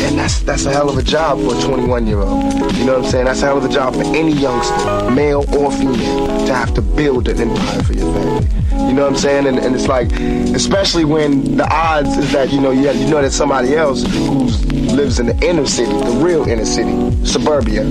And 0.03 0.19
that's 0.19 0.41
that's 0.41 0.65
a 0.65 0.73
hell 0.73 0.89
of 0.89 0.97
a 0.97 1.03
job 1.03 1.39
for 1.41 1.55
a 1.57 1.61
21 1.61 2.07
year 2.07 2.21
old. 2.21 2.55
You 2.77 2.85
know 2.85 2.97
what 2.97 3.05
I'm 3.05 3.11
saying? 3.11 3.25
That's 3.27 3.43
a 3.43 3.47
hell 3.47 3.59
of 3.59 3.65
a 3.65 3.69
job 3.69 3.95
for 3.95 4.05
any 4.17 4.33
youngster, 4.33 5.11
male 5.11 5.45
or 5.57 5.71
female, 5.73 6.47
to 6.47 6.55
have 6.55 6.73
to 6.75 6.83
build 6.83 7.29
an 7.29 7.41
empire 7.41 7.83
for 7.83 7.93
your 7.93 8.13
family. 8.15 8.60
You 8.89 8.95
know 8.95 9.03
what 9.03 9.13
I'm 9.13 9.19
saying? 9.19 9.47
And, 9.47 9.59
and 9.59 9.75
it's 9.75 9.89
like, 9.89 10.13
especially 10.55 11.05
when 11.05 11.57
the 11.57 11.69
odds 11.73 12.17
is 12.17 12.33
that, 12.33 12.51
you 12.51 12.61
know, 12.61 12.71
you, 12.71 12.87
have, 12.87 12.97
you 12.97 13.09
know 13.09 13.23
that 13.23 13.31
somebody 13.33 13.77
else 13.77 14.03
who 14.03 14.45
lives 14.95 15.21
in 15.21 15.27
the 15.27 15.47
inner 15.47 15.67
city, 15.67 15.93
the 15.93 16.21
real 16.23 16.49
inner 16.49 16.65
city, 16.65 17.25
suburbia, 17.25 17.85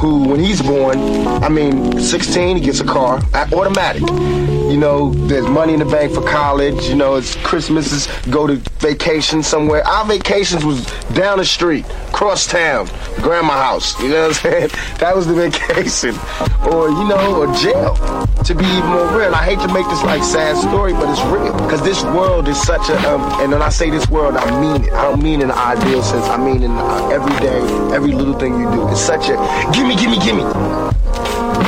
who, 0.00 0.28
when 0.28 0.40
he's 0.40 0.60
born, 0.60 0.98
I 1.42 1.48
mean, 1.48 1.98
16, 1.98 2.56
he 2.56 2.62
gets 2.62 2.80
a 2.80 2.84
car, 2.84 3.22
automatic. 3.34 4.02
You 4.72 4.78
know, 4.78 5.12
there's 5.28 5.46
money 5.46 5.74
in 5.74 5.80
the 5.80 5.84
bank 5.84 6.14
for 6.14 6.22
college. 6.22 6.86
You 6.86 6.94
know, 6.94 7.16
it's 7.16 7.36
Christmases, 7.44 8.08
go 8.30 8.46
to 8.46 8.54
vacation 8.80 9.42
somewhere. 9.42 9.86
Our 9.86 10.06
vacations 10.06 10.64
was 10.64 10.86
down 11.12 11.36
the 11.36 11.44
street, 11.44 11.84
cross 12.10 12.46
town, 12.46 12.86
grandma 13.16 13.52
house. 13.52 14.00
You 14.00 14.08
know 14.08 14.28
what 14.28 14.44
I'm 14.44 14.50
saying? 14.50 14.70
That 14.98 15.14
was 15.14 15.26
the 15.26 15.34
vacation. 15.34 16.14
Or, 16.72 16.88
you 16.88 17.06
know, 17.06 17.42
or 17.42 17.54
jail, 17.54 17.96
to 18.44 18.54
be 18.54 18.64
even 18.64 18.88
more 18.88 19.18
real. 19.18 19.34
I 19.34 19.44
hate 19.44 19.58
to 19.58 19.68
make 19.74 19.86
this 19.88 20.02
like 20.04 20.24
sad 20.24 20.56
story, 20.56 20.94
but 20.94 21.06
it's 21.10 21.20
real. 21.26 21.52
Because 21.52 21.82
this 21.82 22.02
world 22.04 22.48
is 22.48 22.58
such 22.62 22.88
a, 22.88 22.96
um, 23.12 23.20
and 23.42 23.52
when 23.52 23.60
I 23.60 23.68
say 23.68 23.90
this 23.90 24.08
world, 24.08 24.36
I 24.36 24.58
mean 24.58 24.84
it. 24.84 24.92
I 24.94 25.02
don't 25.02 25.22
mean 25.22 25.42
in 25.42 25.48
the 25.48 25.58
ideal 25.58 26.02
sense. 26.02 26.24
I 26.24 26.38
mean 26.38 26.62
in 26.62 26.70
uh, 26.70 27.08
every 27.12 27.38
day, 27.40 27.60
every 27.94 28.12
little 28.12 28.38
thing 28.38 28.58
you 28.58 28.70
do. 28.70 28.88
It's 28.88 29.02
such 29.02 29.28
a, 29.28 29.36
gimme, 29.74 29.96
gimme, 29.96 30.18
gimme. 30.20 30.91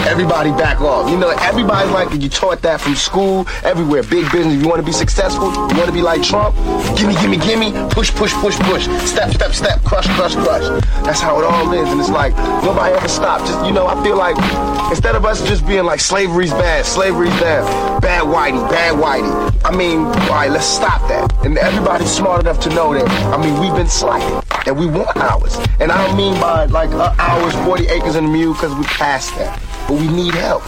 Everybody 0.06 0.50
back 0.50 0.80
off. 0.80 1.10
You 1.10 1.16
know, 1.16 1.30
everybody's 1.30 1.90
like 1.92 2.10
you 2.20 2.28
taught 2.28 2.62
that 2.62 2.80
from 2.80 2.94
school, 2.94 3.46
everywhere. 3.62 4.02
Big 4.02 4.30
business. 4.30 4.60
You 4.60 4.68
want 4.68 4.80
to 4.80 4.86
be 4.86 4.92
successful? 4.92 5.50
You 5.50 5.76
want 5.76 5.86
to 5.86 5.92
be 5.92 6.02
like 6.02 6.22
Trump? 6.22 6.54
Gimme, 6.96 7.14
gimme, 7.14 7.38
gimme. 7.38 7.72
Push, 7.90 8.12
push, 8.12 8.32
push, 8.34 8.58
push. 8.60 8.84
Step, 9.06 9.32
step, 9.32 9.52
step. 9.52 9.82
Crush, 9.84 10.06
crush, 10.16 10.34
crush. 10.34 10.82
That's 11.04 11.20
how 11.20 11.38
it 11.40 11.44
all 11.44 11.72
is. 11.72 11.88
And 11.88 12.00
it's 12.00 12.10
like 12.10 12.34
nobody 12.64 12.94
ever 12.94 13.08
stopped. 13.08 13.46
Just 13.46 13.64
you 13.66 13.72
know, 13.72 13.86
I 13.86 14.02
feel 14.02 14.16
like 14.16 14.36
instead 14.90 15.14
of 15.14 15.24
us 15.24 15.46
just 15.48 15.66
being 15.66 15.84
like 15.84 16.00
slavery's 16.00 16.52
bad, 16.52 16.84
slavery's 16.84 17.34
bad, 17.40 18.00
bad 18.00 18.24
whitey, 18.24 18.68
bad 18.70 18.94
whitey. 18.94 19.60
I 19.64 19.74
mean, 19.74 20.00
all 20.00 20.28
right, 20.28 20.50
let's 20.50 20.66
stop 20.66 21.00
that. 21.08 21.32
And 21.44 21.56
everybody's 21.58 22.10
smart 22.10 22.42
enough 22.42 22.60
to 22.60 22.68
know 22.70 22.92
that. 22.94 23.08
I 23.32 23.36
mean, 23.42 23.58
we've 23.60 23.74
been 23.74 23.88
slighted 23.88 24.44
and 24.66 24.78
we 24.78 24.86
want 24.86 25.16
ours. 25.16 25.56
And 25.80 25.90
I 25.90 26.06
don't 26.06 26.16
mean 26.16 26.34
by 26.40 26.66
like 26.66 26.90
uh, 26.90 27.14
hours, 27.18 27.54
40 27.66 27.86
acres 27.88 28.16
and 28.16 28.26
a 28.26 28.30
mule, 28.30 28.54
because 28.54 28.74
we 28.74 28.84
passed 28.84 29.34
that. 29.36 29.60
But 29.86 30.00
we 30.00 30.08
need 30.08 30.34
help. 30.34 30.64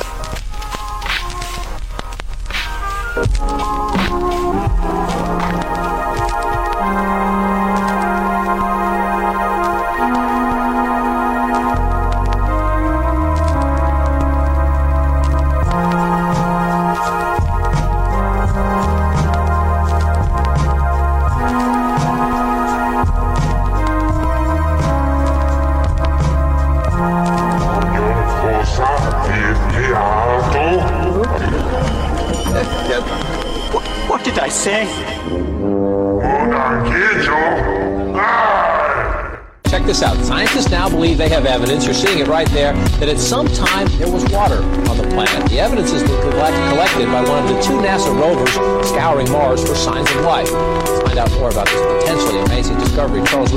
Evidence, 41.66 41.84
you're 41.84 41.94
seeing 41.94 42.20
it 42.20 42.28
right 42.28 42.46
there, 42.50 42.74
that 43.02 43.08
at 43.08 43.18
some 43.18 43.44
time 43.48 43.88
there 43.98 44.08
was 44.08 44.22
water 44.30 44.62
on 44.86 44.96
the 44.96 45.02
planet. 45.10 45.50
The 45.50 45.58
evidence 45.58 45.90
is 45.90 46.00
collected 46.04 47.06
by 47.06 47.26
one 47.26 47.42
of 47.42 47.48
the 47.50 47.60
two 47.60 47.74
NASA 47.82 48.06
rovers 48.14 48.54
scouring 48.86 49.28
Mars 49.32 49.66
for 49.66 49.74
signs 49.74 50.08
of 50.14 50.22
life. 50.22 50.48
Let's 50.52 51.02
find 51.02 51.18
out 51.18 51.28
more 51.32 51.50
about 51.50 51.66
this 51.66 51.82
potentially 52.06 52.38
amazing 52.38 52.78
discovery. 52.78 53.20
Charles 53.26 53.50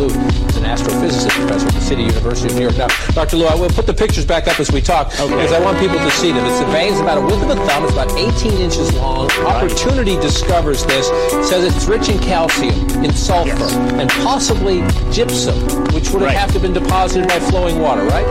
an 0.57 0.58
astrophysicist 0.69 1.31
professor 1.31 1.67
at 1.67 1.73
the 1.73 1.81
City 1.81 2.03
University 2.03 2.49
of 2.49 2.55
New 2.55 2.61
York. 2.61 2.77
Now, 2.77 2.87
Dr. 3.13 3.37
Liu, 3.37 3.47
I 3.47 3.55
will 3.55 3.69
put 3.69 3.87
the 3.87 3.93
pictures 3.93 4.25
back 4.25 4.47
up 4.47 4.59
as 4.59 4.71
we 4.71 4.81
talk 4.81 5.09
because 5.11 5.51
I 5.51 5.59
want 5.59 5.79
people 5.79 5.97
to 5.97 6.11
see 6.11 6.31
them. 6.31 6.45
It's 6.45 6.61
a 6.61 6.65
vein, 6.71 6.93
it's 6.93 7.01
about 7.01 7.17
a 7.17 7.21
width 7.21 7.41
of 7.41 7.49
a 7.49 7.55
thumb, 7.67 7.83
it's 7.83 7.93
about 7.93 8.11
18 8.11 8.53
inches 8.61 8.93
long. 8.93 9.29
Opportunity 9.45 10.15
discovers 10.17 10.85
this, 10.85 11.07
says 11.49 11.65
it's 11.65 11.85
rich 11.85 12.09
in 12.09 12.19
calcium, 12.19 13.03
in 13.03 13.11
sulfur, 13.13 13.65
and 13.99 14.09
possibly 14.21 14.81
gypsum, 15.11 15.57
which 15.93 16.11
would 16.11 16.21
have, 16.21 16.31
have 16.31 16.47
to 16.49 16.59
have 16.59 16.61
been 16.61 16.73
deposited 16.73 17.27
by 17.27 17.39
flowing 17.39 17.79
water, 17.79 18.03
right? 18.03 18.25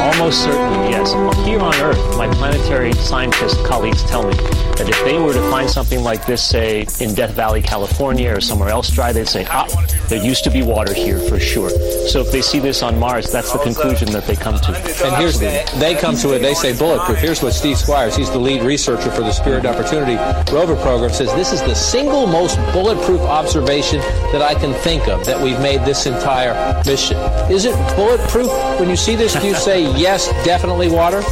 Almost 0.00 0.42
certainly, 0.44 0.90
yes. 0.90 1.12
Here 1.46 1.60
on 1.60 1.74
Earth, 1.76 2.16
my 2.16 2.28
planetary 2.34 2.92
scientist 2.94 3.64
colleagues 3.64 4.02
tell 4.04 4.26
me 4.26 4.34
that 4.76 4.88
if 4.88 5.04
they 5.04 5.18
were 5.18 5.32
to 5.32 5.50
find 5.50 5.68
something 5.68 6.02
like 6.02 6.26
this, 6.26 6.42
say, 6.42 6.86
in 7.00 7.14
Death 7.14 7.34
Valley, 7.34 7.62
California, 7.62 8.34
or 8.34 8.40
somewhere 8.40 8.68
else 8.70 8.90
dry, 8.90 9.12
they'd 9.12 9.28
say, 9.28 9.46
ah, 9.50 9.66
there 10.08 10.24
used 10.24 10.44
to 10.44 10.50
be 10.50 10.62
water 10.62 10.92
here 10.92 11.18
for 11.18 11.38
sure. 11.38 11.70
So 12.08 12.20
if 12.20 12.30
they 12.30 12.42
see 12.42 12.58
this 12.58 12.82
on 12.82 12.98
Mars, 12.98 13.30
that's 13.30 13.52
the 13.52 13.58
conclusion 13.58 14.10
that 14.12 14.26
they 14.26 14.36
come 14.36 14.56
to. 14.56 14.76
And 14.76 15.16
here's 15.16 15.38
the, 15.38 15.64
they 15.78 15.94
come 15.94 16.16
to 16.16 16.34
it. 16.34 16.40
They 16.40 16.54
say 16.54 16.76
bulletproof. 16.76 17.18
Here's 17.18 17.42
what 17.42 17.52
Steve 17.52 17.76
Squyres, 17.76 18.16
he's 18.16 18.30
the 18.30 18.38
lead 18.38 18.62
researcher 18.62 19.10
for 19.10 19.22
the 19.22 19.32
Spirit 19.32 19.66
Opportunity 19.66 20.16
rover 20.52 20.76
program, 20.76 21.10
says 21.10 21.32
this 21.34 21.52
is 21.52 21.62
the 21.62 21.74
single 21.74 22.26
most 22.26 22.56
bulletproof 22.72 23.20
observation 23.20 24.00
that 24.32 24.42
I 24.42 24.54
can 24.54 24.74
think 24.74 25.08
of 25.08 25.24
that 25.26 25.42
we've 25.42 25.60
made 25.60 25.82
this 25.82 26.06
entire 26.06 26.82
mission. 26.84 27.16
Is 27.50 27.64
it 27.64 27.74
bulletproof? 27.96 28.50
When 28.78 28.90
you 28.90 28.96
see 28.96 29.14
this, 29.14 29.34
do 29.34 29.46
you 29.46 29.54
say 29.54 29.82
yes, 29.96 30.28
definitely 30.44 30.88
water? 30.88 31.22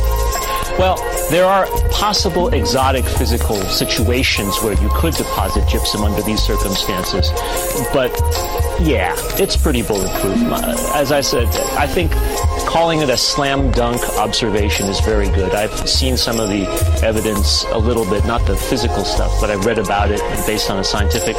Well, 0.79 0.97
there 1.31 1.47
are 1.47 1.67
possible 1.91 2.49
exotic 2.49 3.05
physical 3.05 3.57
situations 3.63 4.61
where 4.63 4.75
you 4.83 4.89
could 4.95 5.15
deposit 5.15 5.69
gypsum 5.69 6.03
under 6.03 6.23
these 6.23 6.41
circumstances, 6.41 7.31
but 7.93 8.11
yeah, 8.81 9.15
it's 9.39 9.57
pretty 9.57 9.83
bulletproof. 9.83 10.37
Uh, 10.51 10.93
As 10.95 11.13
I 11.13 11.21
said, 11.21 11.47
I 11.79 11.87
think 11.87 12.11
calling 12.67 13.01
it 13.01 13.11
a 13.11 13.17
slam 13.17 13.71
dunk 13.73 14.01
observation 14.19 14.87
is 14.87 14.99
very 15.01 15.29
good. 15.29 15.55
I've 15.55 15.89
seen 15.89 16.17
some 16.17 16.41
of 16.41 16.49
the 16.49 16.65
evidence 17.05 17.65
a 17.71 17.79
little 17.79 18.05
bit, 18.09 18.25
not 18.25 18.47
the 18.47 18.57
physical 18.57 19.05
stuff, 19.05 19.33
but 19.41 19.51
I've 19.51 19.65
read 19.65 19.79
about 19.79 20.11
it 20.11 20.21
based 20.47 20.71
on 20.71 20.79
the 20.79 20.85
scientific 20.85 21.37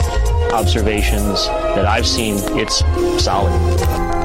observations 0.54 1.48
that 1.48 1.86
I've 1.86 2.08
seen. 2.08 2.36
It's 2.58 2.80
solid. 3.24 4.21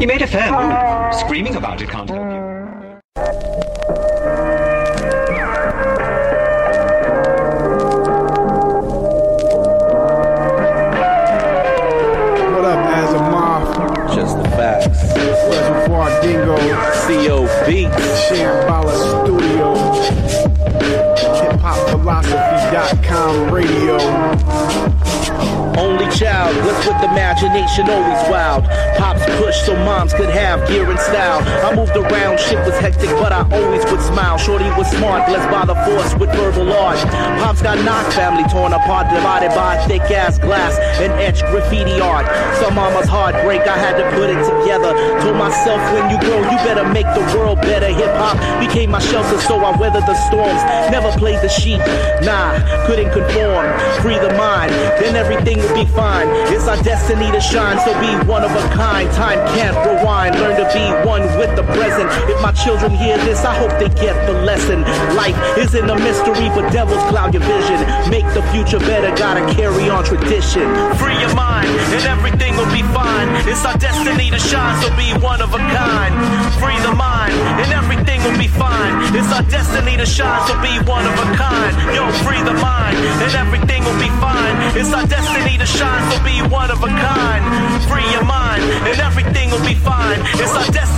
He 0.00 0.06
made 0.06 0.22
a 0.22 0.26
fair 0.26 0.50
move. 0.50 0.72
Uh. 0.72 1.10
Screaming 1.12 1.56
about 1.56 1.82
it 1.82 1.90
can't 1.90 2.08
help 2.08 2.32
you. 2.32 2.40
What 12.50 12.64
up, 12.64 12.80
Azamoth? 12.96 14.14
Jess 14.14 14.32
The 14.32 14.44
Facts. 14.56 14.88
Reservoir 15.14 16.08
Dingo. 16.22 16.56
C.O.B. 17.06 17.68
Shambhala 18.24 18.96
Studio. 19.22 19.68
HipHopPhilosophy.com 21.60 23.52
radio. 23.52 24.39
Child, 26.10 26.52
blessed 26.64 26.88
with 26.88 27.02
imagination, 27.04 27.88
always 27.88 28.28
wild. 28.28 28.64
Pops 28.98 29.24
pushed 29.38 29.64
so 29.64 29.76
moms 29.86 30.12
could 30.12 30.28
have 30.28 30.66
gear 30.68 30.90
and 30.90 30.98
style. 30.98 31.40
I 31.64 31.74
moved 31.74 31.96
around, 31.96 32.38
shit 32.40 32.58
was 32.66 32.76
hectic, 32.78 33.10
but 33.22 33.32
I 33.32 33.46
always 33.48 33.84
would 33.90 34.02
smile. 34.02 34.36
Shorty 34.36 34.68
was 34.76 34.90
smart, 34.90 35.26
blessed 35.28 35.48
by 35.50 35.64
the 35.64 35.74
force 35.86 36.12
with 36.18 36.28
verbal 36.34 36.72
art. 36.72 36.98
Pops 37.40 37.62
got 37.62 37.78
knocked, 37.84 38.12
family 38.12 38.44
torn 38.50 38.72
apart, 38.72 39.08
divided 39.08 39.54
by 39.54 39.78
thick 39.86 40.02
ass 40.10 40.38
glass 40.38 40.76
and 41.00 41.12
etched 41.14 41.46
graffiti 41.46 42.00
art. 42.00 42.26
Some 42.58 42.74
mama's 42.74 43.08
heartbreak, 43.08 43.62
I 43.62 43.78
had 43.78 43.96
to 43.96 44.04
put 44.18 44.28
it 44.28 44.42
together. 44.42 44.92
Told 45.22 45.36
myself, 45.36 45.80
when 45.94 46.10
you 46.10 46.18
grow, 46.20 46.42
you 46.42 46.58
better 46.66 46.84
make 46.90 47.06
the 47.14 47.24
world 47.38 47.62
better. 47.62 47.86
Hip 47.86 48.12
hop 48.18 48.36
became 48.60 48.90
my 48.90 49.00
shelter, 49.00 49.40
so 49.40 49.56
I 49.62 49.78
weathered 49.78 50.04
the 50.04 50.18
storms. 50.26 50.60
Never 50.90 51.10
played 51.18 51.40
the 51.40 51.48
sheep, 51.48 51.80
nah, 52.26 52.58
couldn't 52.86 53.12
conform. 53.14 53.70
Free 54.02 54.18
the 54.18 54.34
mind, 54.34 54.72
then 54.98 55.14
everything 55.14 55.58
would 55.62 55.74
be 55.74 55.86
fine. 55.86 55.99
It's 56.00 56.66
our 56.66 56.80
destiny 56.82 57.30
to 57.30 57.40
shine, 57.40 57.78
so 57.80 57.92
be 58.00 58.08
one 58.28 58.42
of 58.42 58.50
a 58.50 58.64
kind. 58.74 59.10
Time 59.12 59.38
can't 59.56 59.76
rewind. 59.84 60.34
Learn 60.36 60.56
to 60.56 60.66
be 60.72 60.84
one 61.06 61.22
with 61.38 61.54
the 61.56 61.62
present. 61.74 62.08
If 62.28 62.40
my 62.40 62.52
children 62.52 62.92
hear 62.92 63.16
this, 63.18 63.44
I 63.44 63.54
hope 63.54 63.72
they 63.78 63.88
get 64.00 64.16
the 64.26 64.32
lesson. 64.32 64.82
Life 65.16 65.36
isn't 65.58 65.88
a 65.88 65.96
mystery, 65.96 66.48
but 66.56 66.72
devils 66.72 67.02
cloud 67.10 67.34
your 67.34 67.42
vision. 67.42 67.80
Make 68.10 68.26
the 68.32 68.42
future 68.52 68.78
better, 68.78 69.14
gotta 69.16 69.44
carry 69.54 69.88
on 69.90 70.04
tradition. 70.04 70.68
Free 70.96 71.18
your 71.20 71.34
mind, 71.34 71.68
and 71.68 72.04
everything 72.04 72.56
will 72.56 72.72
be 72.72 72.82
fine. 72.96 73.28
It's 73.48 73.64
our 73.64 73.76
destiny 73.76 74.30
to 74.30 74.38
shine, 74.38 74.80
so 74.82 74.88
be 74.96 75.12
one 75.20 75.40
of 75.42 75.52
a 75.52 75.58
kind. 75.58 76.12
Free 76.60 76.78
the 76.80 76.94
mind, 76.94 77.34
and 77.60 77.72
everything 77.72 78.22
will 78.24 78.38
be 78.38 78.48
fine. 78.48 78.92
It's 79.14 79.32
our 79.32 79.42
destiny 79.48 79.96
to 79.96 80.06
shine, 80.06 80.40
so 80.48 80.54
be 80.60 80.80
one 80.88 81.04
of 81.04 81.14
a 81.14 81.28
kind. 81.36 81.72
Yo, 81.94 82.04
free 82.24 82.42
the 82.42 82.54
mind, 82.54 82.96
and 83.24 83.32
everything 83.34 83.84
will 83.84 84.00
be 84.00 84.10
fine. 84.20 84.54
It's 84.76 84.92
our 84.92 85.06
destiny 85.06 85.58
to 85.58 85.66
shine, 85.66 85.89
so 86.10 86.16
be 86.24 86.42
one 86.48 86.70
of 86.70 86.82
a 86.82 86.88
kind. 86.88 87.42
Free 87.88 88.08
your 88.12 88.24
mind, 88.24 88.62
and 88.88 88.98
everything 89.00 89.50
will 89.50 89.64
be 89.66 89.74
fine. 89.74 90.18
It's 90.38 90.54
our 90.54 90.66
destiny 90.66 90.89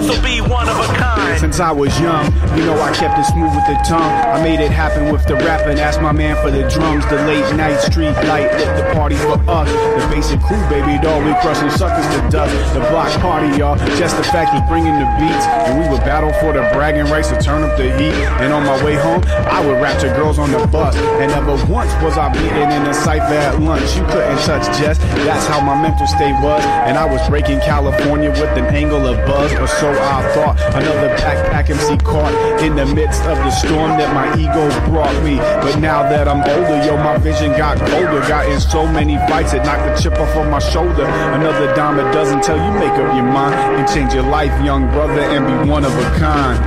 shine, 0.00 0.16
so 0.16 0.22
be 0.22 0.40
one 0.40 0.68
of 0.68 0.76
a 0.76 0.86
kind. 0.94 1.38
Since 1.38 1.60
I 1.60 1.70
was 1.72 1.98
young, 2.00 2.26
you 2.56 2.64
know 2.64 2.80
I 2.80 2.92
kept 2.92 3.18
it 3.18 3.24
smooth 3.24 3.52
with 3.54 3.66
the 3.66 3.78
tongue. 3.86 4.10
I 4.10 4.42
made 4.42 4.60
it 4.60 4.70
happen 4.70 5.12
with 5.12 5.26
the 5.26 5.36
rap 5.36 5.66
and 5.66 5.78
asked 5.78 6.00
my 6.00 6.12
man 6.12 6.36
for 6.42 6.50
the 6.50 6.68
drums. 6.68 7.04
The 7.06 7.16
late 7.26 7.44
night 7.56 7.78
street 7.80 8.14
light 8.28 8.52
lit 8.56 8.72
the 8.76 8.88
party 8.94 9.16
for 9.16 9.36
us. 9.48 9.68
The 9.68 10.08
basic 10.14 10.40
crew, 10.40 10.60
baby 10.68 11.00
doll, 11.02 11.20
we 11.20 11.32
crushing 11.40 11.70
suckers 11.70 12.06
to 12.14 12.20
dust. 12.30 12.52
The 12.74 12.80
block 12.88 13.12
party, 13.20 13.56
y'all. 13.58 13.76
Jess 13.96 14.14
The 14.14 14.24
Facts 14.24 14.52
was 14.52 14.64
bringing 14.68 14.96
the 14.96 15.08
beats, 15.20 15.46
and 15.68 15.78
we 15.80 15.88
would 15.88 16.00
battle 16.00 16.32
for 16.40 16.52
the 16.52 16.64
bragging 16.72 17.10
rights 17.12 17.28
to 17.28 17.40
turn 17.40 17.62
up 17.62 17.76
the 17.76 17.92
heat. 17.96 18.16
And 18.40 18.52
on 18.52 18.64
my 18.64 18.82
way 18.84 18.94
home, 18.94 19.22
I 19.48 19.64
would 19.64 19.80
rap 19.80 20.00
to 20.00 20.08
girls 20.08 20.38
on 20.38 20.50
the 20.50 20.66
bus. 20.66 20.96
And 20.96 21.30
never 21.30 21.56
once 21.70 21.92
was 22.02 22.16
I 22.16 22.32
beaten 22.32 22.70
in 22.72 22.82
a 22.86 22.94
cipher 22.94 23.36
at 23.36 23.60
lunch. 23.60 23.96
You 23.96 24.04
couldn't 24.06 24.40
touch 24.44 24.64
Jess. 24.78 24.98
That's 25.24 25.46
how 25.46 25.60
my 25.60 25.80
mental 25.80 26.06
state 26.06 26.36
was. 26.42 26.62
And 26.88 26.96
I 26.96 27.04
was 27.04 27.20
breaking 27.28 27.60
California 27.60 28.30
with 28.30 28.56
an 28.56 28.66
angle 28.74 29.06
of 29.06 29.16
buzz, 29.26 29.52
or 29.54 29.66
so 29.66 29.85
I 29.90 30.22
thought. 30.34 30.56
Another 30.74 31.08
backpack 31.16 31.70
MC 31.70 31.96
caught 31.98 32.34
in 32.62 32.76
the 32.76 32.86
midst 32.86 33.22
of 33.22 33.36
the 33.38 33.50
storm 33.50 33.98
that 33.98 34.12
my 34.14 34.26
ego 34.38 34.68
brought 34.90 35.14
me. 35.22 35.36
But 35.36 35.78
now 35.78 36.02
that 36.02 36.28
I'm 36.28 36.40
older, 36.40 36.78
yo, 36.84 36.96
my 36.96 37.18
vision 37.18 37.52
got 37.52 37.78
colder. 37.78 38.20
Got 38.26 38.50
in 38.50 38.60
so 38.60 38.86
many 38.86 39.16
fights, 39.28 39.52
it 39.52 39.62
knocked 39.62 39.86
the 39.86 40.02
chip 40.02 40.18
off 40.18 40.34
of 40.36 40.50
my 40.50 40.58
shoulder. 40.58 41.04
Another 41.06 41.74
dime 41.74 41.98
a 41.98 42.12
dozen 42.12 42.40
tell 42.40 42.56
you 42.56 42.72
make 42.78 42.96
up 42.98 43.14
your 43.14 43.24
mind 43.24 43.54
and 43.76 43.88
change 43.88 44.12
your 44.14 44.24
life, 44.24 44.52
young 44.64 44.90
brother, 44.90 45.20
and 45.20 45.46
be 45.46 45.70
one 45.70 45.84
of 45.84 45.92
a 45.92 46.06
kind. 46.18 46.58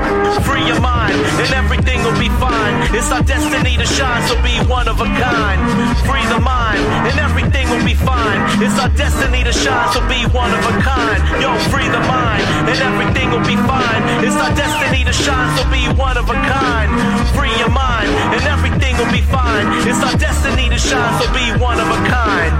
Free 0.46 0.66
your 0.66 0.80
mind, 0.80 1.16
and 1.42 1.52
everything 1.54 2.04
will 2.04 2.18
be 2.20 2.30
fine. 2.40 2.74
It's 2.96 3.12
our 3.12 3.24
destiny 3.24 3.78
to 3.78 3.86
shine, 3.86 4.24
so 4.28 4.36
be 4.42 4.56
one 4.70 4.88
of 4.88 5.02
a 5.02 5.10
kind. 5.20 5.60
Free 6.08 6.26
the 6.32 6.40
mind, 6.40 6.80
and 7.10 7.20
everything 7.20 7.70
will 7.70 7.84
be 7.84 7.96
fine. 7.96 8.40
It's 8.62 8.78
our 8.80 8.90
destiny 8.90 9.44
to 9.44 9.52
shine, 9.52 9.92
so 9.94 10.00
be 10.08 10.24
one 10.32 10.52
of 10.54 10.64
a 10.64 10.76
kind. 10.82 11.20
Yo, 11.42 11.52
free 11.70 11.90
the 11.90 12.00
mind, 12.08 12.44
and 12.70 12.80
everything 12.80 13.09
will 13.16 13.40
be 13.48 13.56
fine. 13.56 14.04
It's 14.24 14.36
our 14.36 14.54
destiny 14.56 15.04
to 15.06 15.14
shine, 15.14 15.58
so 15.58 15.64
be 15.72 15.88
one 16.00 16.18
of 16.18 16.30
a 16.30 16.34
kind. 16.34 16.90
Free 17.36 17.56
your 17.58 17.70
mind, 17.70 18.10
and 18.10 18.44
everything 18.44 18.98
will 18.98 19.12
be 19.12 19.22
fine. 19.22 19.68
It's 19.88 20.04
our 20.04 20.18
destiny 20.18 20.70
to 20.70 20.78
shine, 20.78 21.22
so 21.22 21.32
be 21.34 21.52
one 21.60 21.80
of 21.80 21.88
a 21.88 21.98
kind. 22.08 22.54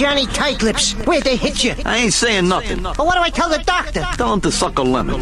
Johnny 0.00 0.24
Tightlips, 0.24 1.06
where'd 1.06 1.24
they 1.24 1.36
hit 1.36 1.62
you? 1.62 1.74
I 1.84 1.98
ain't 1.98 2.14
saying 2.14 2.48
nothing. 2.48 2.82
Well, 2.82 2.94
what 3.04 3.16
do 3.16 3.20
I 3.20 3.28
tell 3.28 3.50
the 3.50 3.58
doctor? 3.58 4.00
Tell 4.14 4.32
him 4.32 4.40
to 4.40 4.50
suck 4.50 4.78
a 4.78 4.82
lemon. 4.82 5.20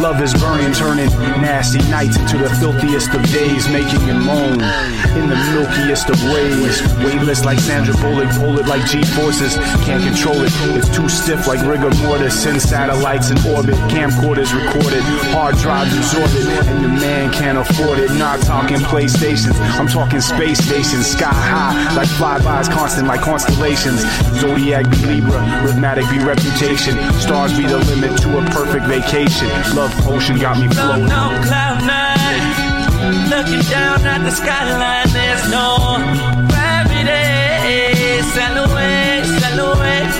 Love 0.00 0.20
is 0.22 0.34
burning, 0.34 0.72
turning 0.72 1.08
nasty 1.40 1.78
nights 1.90 2.16
into 2.16 2.38
the 2.38 2.50
filthiest 2.56 3.14
of 3.14 3.22
days, 3.32 3.68
making 3.68 4.00
you 4.06 4.14
moan 4.14 4.60
in 5.18 5.28
the 5.28 5.38
milkiest 5.52 6.10
of 6.10 6.22
ways. 6.32 6.82
Weightless 6.98 7.44
like 7.44 7.58
Sandra 7.58 7.94
Bullock, 8.00 8.30
pull 8.36 8.58
it 8.58 8.66
like 8.66 8.84
G 8.86 9.02
forces, 9.02 9.56
can't 9.84 10.02
control 10.02 10.42
it. 10.42 10.52
It's 10.76 10.94
too 10.94 11.08
stiff 11.08 11.46
like 11.46 11.60
rigor 11.66 11.90
mortis. 12.02 12.42
Send 12.42 12.60
satellites 12.60 13.30
in 13.30 13.38
orbit, 13.46 13.74
camcorders 13.88 14.52
recorded, 14.52 15.02
hard 15.32 15.56
drives 15.58 15.96
absorbed, 15.96 16.34
and 16.68 16.80
your 16.80 16.90
man 16.90 17.32
can't 17.32 17.58
afford 17.58 17.98
it. 17.98 18.10
Not 18.12 18.40
talking 18.40 18.78
PlayStations, 18.78 19.58
I'm 19.78 19.88
talking 19.88 20.20
space 20.20 20.58
stations, 20.58 21.06
sky 21.06 21.32
high 21.32 21.94
like 21.94 22.08
flybys, 22.08 22.70
constant 22.70 23.08
like 23.08 23.20
constellations. 23.20 24.00
Zodiac 24.40 24.90
be 24.90 24.96
Libra, 25.06 25.40
rhythmatic 25.62 26.10
be 26.10 26.18
reputation. 26.24 26.94
Stars 27.14 27.56
be 27.56 27.66
the 27.66 27.78
limit 27.78 28.20
to 28.22 28.38
a 28.38 28.42
perfect 28.50 28.86
vacation. 28.86 29.48
Love 29.72 29.94
potion 30.04 30.38
got 30.38 30.58
me 30.58 30.68
Floating 30.68 31.10
on 31.10 31.42
cloud 31.42 31.80
nine, 31.86 32.44
looking 33.30 33.64
down 33.70 34.04
at 34.06 34.22
the 34.22 34.30
skyline. 34.30 35.08
There's 35.12 35.48
no 35.50 35.66
gravity. 36.52 37.24
Sail 38.34 38.56
away, 38.64 39.22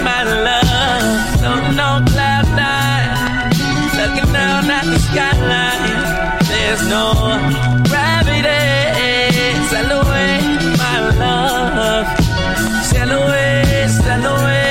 my 0.02 0.22
love. 0.46 1.38
Floating 1.38 1.78
on 1.78 2.06
cloud 2.06 2.46
nine, 2.56 3.50
looking 3.98 4.32
down 4.32 4.70
at 4.70 4.84
the 4.84 4.98
skyline. 4.98 5.98
There's 6.48 6.82
no 6.88 7.04
gravity. 7.88 8.72
Away, 9.74 10.40
my 10.78 10.98
love. 11.18 12.06
Sail 12.86 13.10
away, 13.10 14.63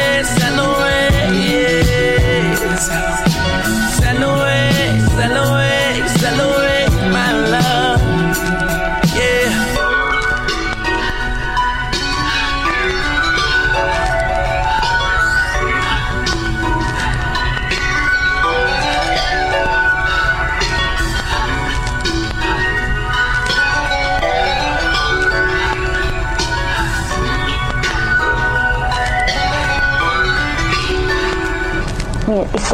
away, 5.16 5.34
sail 5.34 5.53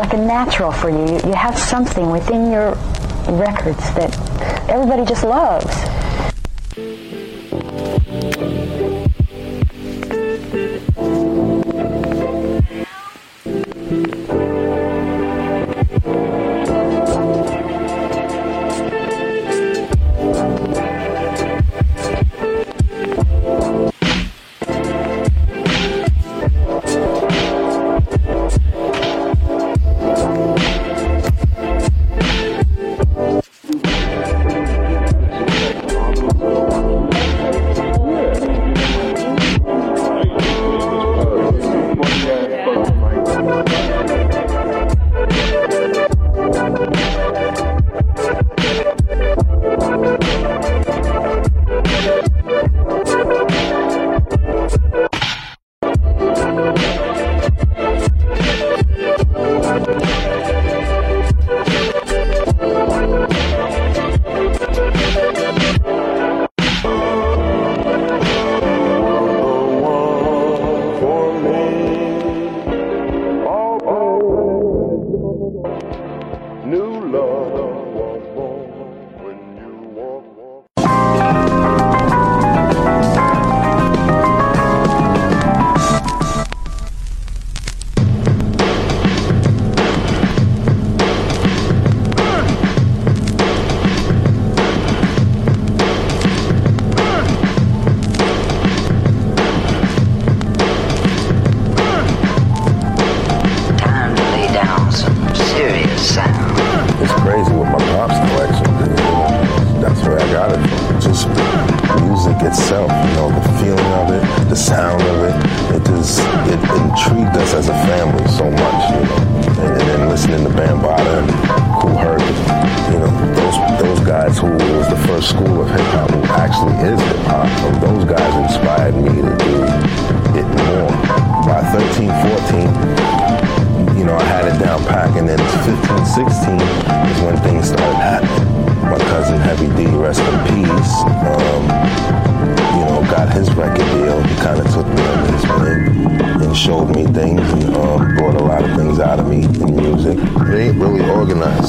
like 0.10 0.20
a 0.20 0.26
natural 0.26 0.72
for 0.72 0.90
you. 0.90 1.06
You- 1.06 1.20
You 1.30 1.34
have 1.34 1.58
something 1.58 2.10
within 2.10 2.52
your 2.52 2.72
records 3.30 3.92
that 3.94 4.12
everybody 4.68 5.06
just 5.06 5.24
loves. 5.24 5.79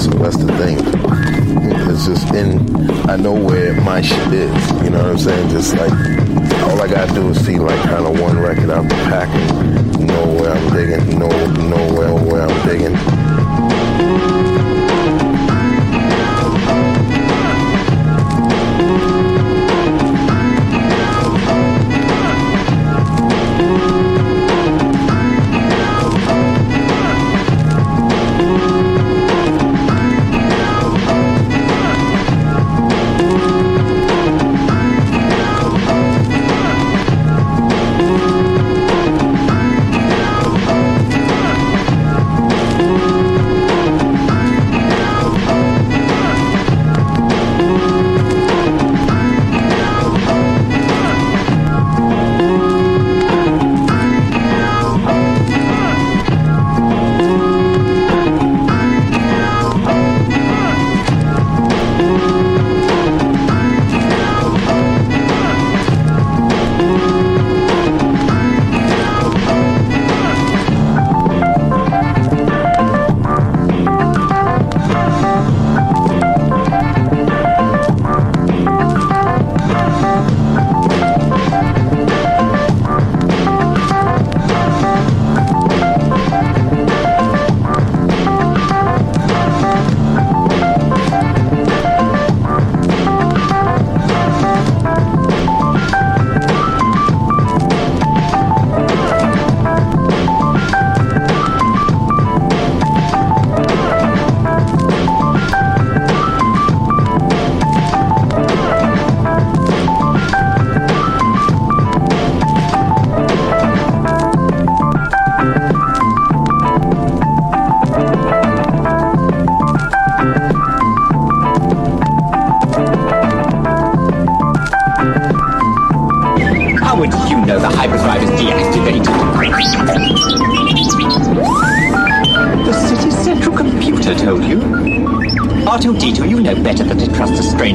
So 0.01 0.11
that's 0.13 0.37
the 0.39 0.53
thing. 0.57 0.79
It's 1.91 2.07
just 2.07 2.33
in, 2.35 2.91
I 3.11 3.17
know 3.17 3.35
where 3.35 3.79
my 3.83 4.01
shit 4.01 4.33
is, 4.33 4.83
you 4.83 4.91
know 4.91 5.03
what 5.03 5.11
I'm 5.11 5.19
saying? 5.19 5.51
Just 5.51 5.75
like, 5.75 5.93
all 6.71 6.81
I 6.81 6.89
gotta 6.89 7.13
do 7.13 7.29
is 7.29 7.45
see 7.45 7.59
like 7.59 7.79
kind 7.83 8.07
of 8.07 8.19
one 8.19 8.39
record 8.39 8.71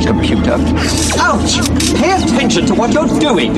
computer. 0.05 0.57
Ouch! 1.17 1.59
Pay 1.97 2.11
attention 2.21 2.65
to 2.67 2.75
what 2.75 2.93
you're 2.93 3.07
doing. 3.19 3.55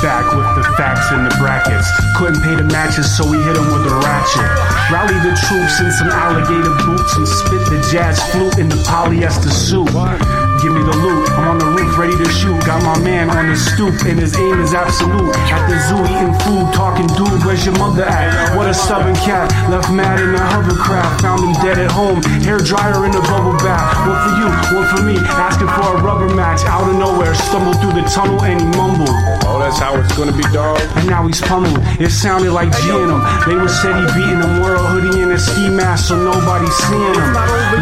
Back 0.00 0.30
with 0.30 0.50
the 0.54 0.74
facts 0.76 1.10
in 1.10 1.24
the 1.24 1.34
brackets. 1.40 1.88
Couldn't 2.16 2.42
pay 2.42 2.54
the 2.54 2.64
matches, 2.64 3.16
so 3.16 3.28
we 3.28 3.38
hit 3.38 3.56
him 3.56 3.66
with 3.66 3.90
a 3.90 3.94
ratchet. 4.04 4.46
Rally 4.92 5.18
the 5.28 5.34
troops 5.48 5.80
in 5.80 5.90
some 5.90 6.08
alligator 6.08 6.74
boots 6.84 7.16
and 7.16 7.26
spit 7.26 7.64
the 7.66 7.88
jazz 7.90 8.22
flute 8.30 8.58
in 8.58 8.68
the 8.68 8.76
polyester 8.86 9.50
suit. 9.50 10.47
Give 10.58 10.74
me 10.74 10.82
the 10.82 10.96
loot. 10.98 11.30
I'm 11.38 11.54
on 11.54 11.58
the 11.58 11.70
roof, 11.70 11.96
ready 11.96 12.18
to 12.18 12.28
shoot. 12.34 12.58
Got 12.66 12.82
my 12.82 12.98
man 12.98 13.30
on 13.30 13.46
the 13.46 13.54
stoop, 13.54 13.94
and 14.02 14.18
his 14.18 14.34
aim 14.34 14.58
is 14.58 14.74
absolute. 14.74 15.30
At 15.54 15.70
the 15.70 15.78
zoo, 15.86 16.02
eating 16.02 16.34
food, 16.42 16.74
talking 16.74 17.06
dude. 17.14 17.46
Where's 17.46 17.62
your 17.64 17.78
mother 17.78 18.02
at? 18.02 18.56
What 18.56 18.66
a 18.66 18.74
stubborn 18.74 19.14
cat. 19.22 19.54
Left 19.70 19.86
mad 19.94 20.18
in 20.18 20.34
a 20.34 20.42
hovercraft. 20.42 21.22
Found 21.22 21.46
him 21.46 21.54
dead 21.62 21.78
at 21.78 21.90
home. 21.94 22.22
Hair 22.42 22.58
dryer 22.66 23.06
in 23.06 23.14
a 23.14 23.22
bubble 23.30 23.54
bath. 23.62 23.94
One 24.02 24.18
for 24.18 24.34
you, 24.34 24.48
one 24.74 24.86
for 24.90 25.02
me. 25.06 25.16
Asking 25.38 25.70
for 25.78 25.94
a 25.94 26.02
rubber 26.02 26.34
match. 26.34 26.66
Out 26.66 26.90
of 26.90 26.98
nowhere, 26.98 27.34
stumbled 27.34 27.78
through 27.78 27.94
the 27.94 28.02
tunnel 28.10 28.42
and 28.42 28.58
he 28.58 28.66
mumbled. 28.74 29.14
Oh, 29.46 29.62
that's 29.62 29.78
how 29.78 29.94
it's 29.94 30.10
gonna 30.18 30.34
be, 30.34 30.42
dog. 30.50 30.82
And 30.98 31.06
now 31.06 31.22
he's 31.26 31.40
pummeled. 31.40 31.78
It 32.02 32.10
sounded 32.10 32.50
like 32.50 32.74
G 32.82 32.90
in 32.90 33.06
him. 33.06 33.22
They 33.46 33.54
were 33.54 33.70
said 33.70 33.94
he 33.94 34.06
beating 34.18 34.42
him. 34.42 34.58
Wore 34.58 34.74
a 34.74 34.82
hoodie 34.90 35.22
and 35.22 35.30
a 35.30 35.38
ski 35.38 35.70
mask, 35.70 36.10
so 36.10 36.18
nobody's 36.18 36.74
seeing 36.90 37.14
him. 37.14 37.30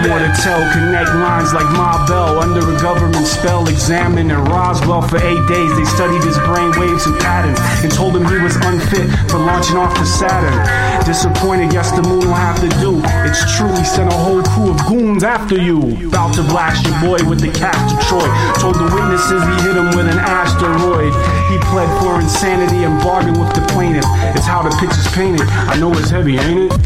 More 0.04 0.20
to 0.20 0.30
tell, 0.44 0.60
connect 0.76 1.08
lines 1.16 1.54
like 1.56 1.64
Ma 1.72 2.04
Bell 2.06 2.38
under 2.38 2.65
a 2.66 2.80
government 2.82 3.26
spell. 3.26 3.68
Examined 3.68 4.30
in 4.30 4.38
Roswell 4.44 5.02
for 5.02 5.18
eight 5.18 5.46
days. 5.46 5.70
They 5.76 5.84
studied 5.84 6.22
his 6.22 6.38
brain 6.46 6.72
waves 6.78 7.06
and 7.06 7.18
patterns 7.20 7.58
and 7.82 7.92
told 7.92 8.16
him 8.16 8.24
he 8.26 8.38
was 8.42 8.56
unfit 8.56 9.06
for 9.30 9.38
launching 9.38 9.76
off 9.76 9.94
to 9.96 10.06
Saturn. 10.06 10.58
Disappointed, 11.06 11.72
yes, 11.72 11.92
the 11.92 12.02
moon 12.02 12.26
will 12.26 12.34
have 12.34 12.60
to 12.60 12.68
do. 12.80 13.00
It's 13.24 13.42
true, 13.56 13.70
he 13.74 13.84
sent 13.84 14.12
a 14.12 14.16
whole 14.16 14.42
crew 14.42 14.70
of 14.70 14.78
goons 14.86 15.22
after 15.22 15.56
you. 15.56 16.08
About 16.08 16.34
to 16.34 16.42
blast 16.42 16.84
your 16.86 16.98
boy 17.00 17.18
with 17.28 17.40
the 17.40 17.52
cast 17.52 17.94
of 17.94 18.00
Troy. 18.08 18.26
Told 18.58 18.74
the 18.74 18.88
witnesses 18.90 19.42
he 19.42 19.54
hit 19.66 19.76
him 19.76 19.94
with 19.94 20.08
an 20.08 20.18
asteroid. 20.18 21.12
He 21.50 21.58
pled 21.70 21.90
for 22.02 22.20
insanity 22.20 22.84
and 22.84 23.00
bargained 23.02 23.38
with 23.38 23.54
the 23.54 23.62
plaintiff. 23.72 24.04
It's 24.34 24.46
how 24.46 24.62
the 24.62 24.70
picture's 24.80 25.08
painted. 25.14 25.46
I 25.46 25.76
know 25.78 25.92
it's 25.92 26.10
heavy, 26.10 26.38
ain't 26.38 26.72
it? 26.72 26.76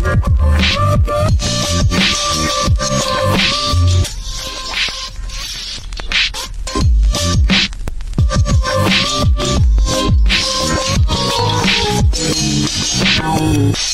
Excuse 13.50 13.89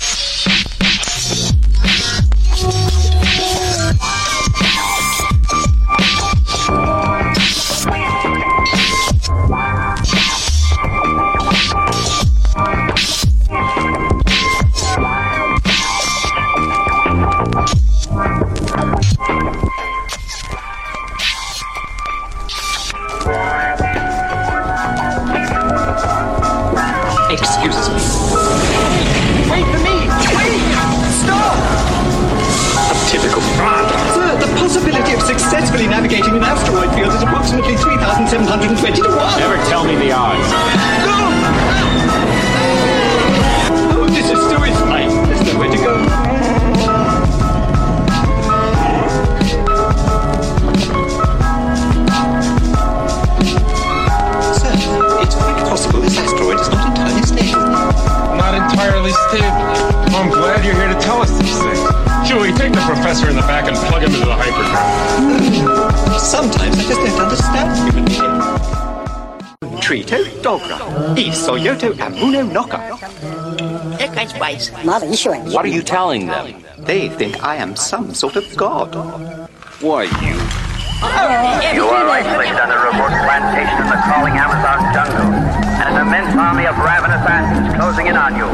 What 74.46 75.64
are 75.64 75.68
you 75.68 75.82
telling 75.82 76.28
them? 76.28 76.62
They 76.78 77.08
think 77.08 77.42
I 77.42 77.56
am 77.56 77.74
some 77.74 78.14
sort 78.14 78.36
of 78.36 78.44
god. 78.56 78.94
Why, 79.80 80.04
you. 80.04 80.36
You 81.74 81.84
are 81.84 82.08
isolated 82.08 82.54
on 82.54 82.70
a 82.70 82.78
remote 82.78 83.10
plantation 83.26 83.82
in 83.82 83.88
the 83.90 83.96
crawling 84.04 84.38
Amazon 84.38 84.94
jungle, 84.94 85.34
and 85.82 85.96
an 85.96 86.06
immense 86.06 86.36
army 86.38 86.64
of 86.64 86.78
ravenous 86.78 87.26
ants 87.28 87.58
is 87.58 87.74
closing 87.74 88.06
in 88.06 88.16
on 88.16 88.36
you, 88.36 88.46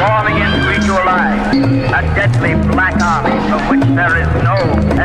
swarming 0.00 0.38
in 0.40 0.50
to 0.50 0.72
eat 0.74 0.84
you 0.86 0.94
alive. 0.94 1.52
A 1.92 2.00
deadly 2.16 2.54
black 2.72 2.98
army 3.02 3.36
from 3.50 3.68
which 3.68 3.84
there 3.94 4.16
is 4.16 4.28
no 4.42 4.56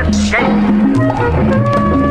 escape. 0.08 2.03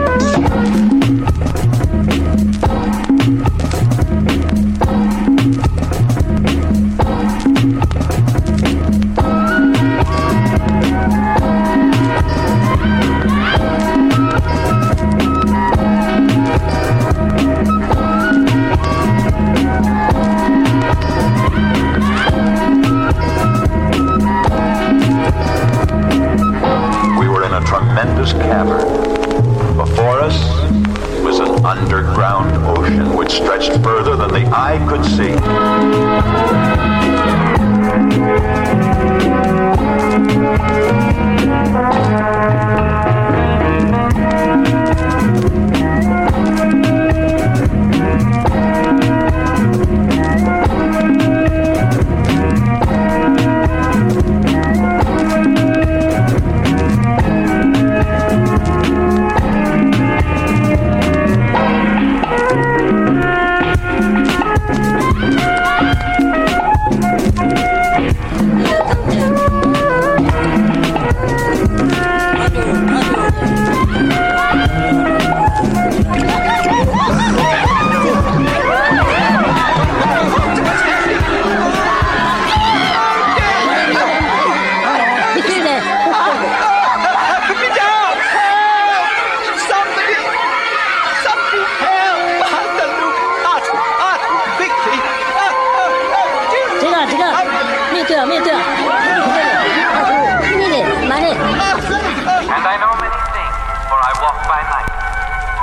Walk 104.33 104.49
by 104.49 104.65
night. 104.65 104.89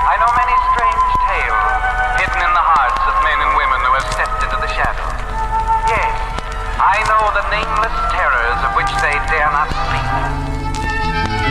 I 0.06 0.14
know 0.22 0.30
many 0.38 0.54
strange 0.70 1.02
tales 1.26 1.70
hidden 2.22 2.38
in 2.38 2.54
the 2.54 2.66
hearts 2.70 3.02
of 3.10 3.18
men 3.26 3.38
and 3.42 3.52
women 3.58 3.82
who 3.82 3.98
have 3.98 4.06
stepped 4.14 4.46
into 4.46 4.58
the 4.62 4.70
shadows. 4.70 5.10
Yes, 5.90 6.14
I 6.78 7.02
know 7.10 7.34
the 7.34 7.46
nameless 7.50 7.98
terrors 8.14 8.60
of 8.62 8.78
which 8.78 8.94
they 9.02 9.18
dare 9.34 9.50
not 9.50 9.74
speak. 9.74 11.49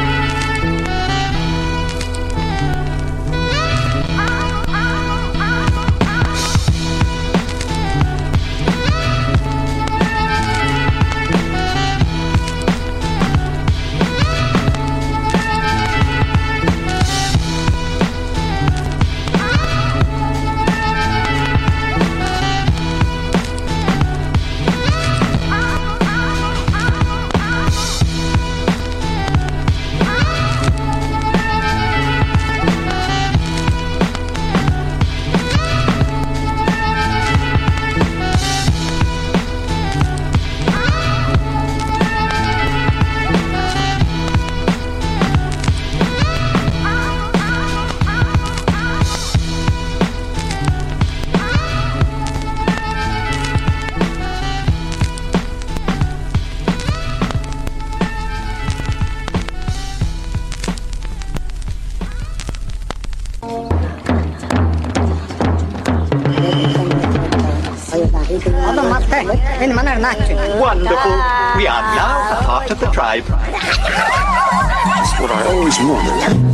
Wonderful. 70.68 71.12
We 71.56 71.66
are 71.66 71.80
now 71.96 72.42
part 72.42 72.70
of 72.70 72.78
the 72.78 72.90
tribe. 72.90 73.24
That's 73.24 75.18
what 75.18 75.30
I 75.30 75.46
always 75.46 75.78
wanted. 75.78 76.47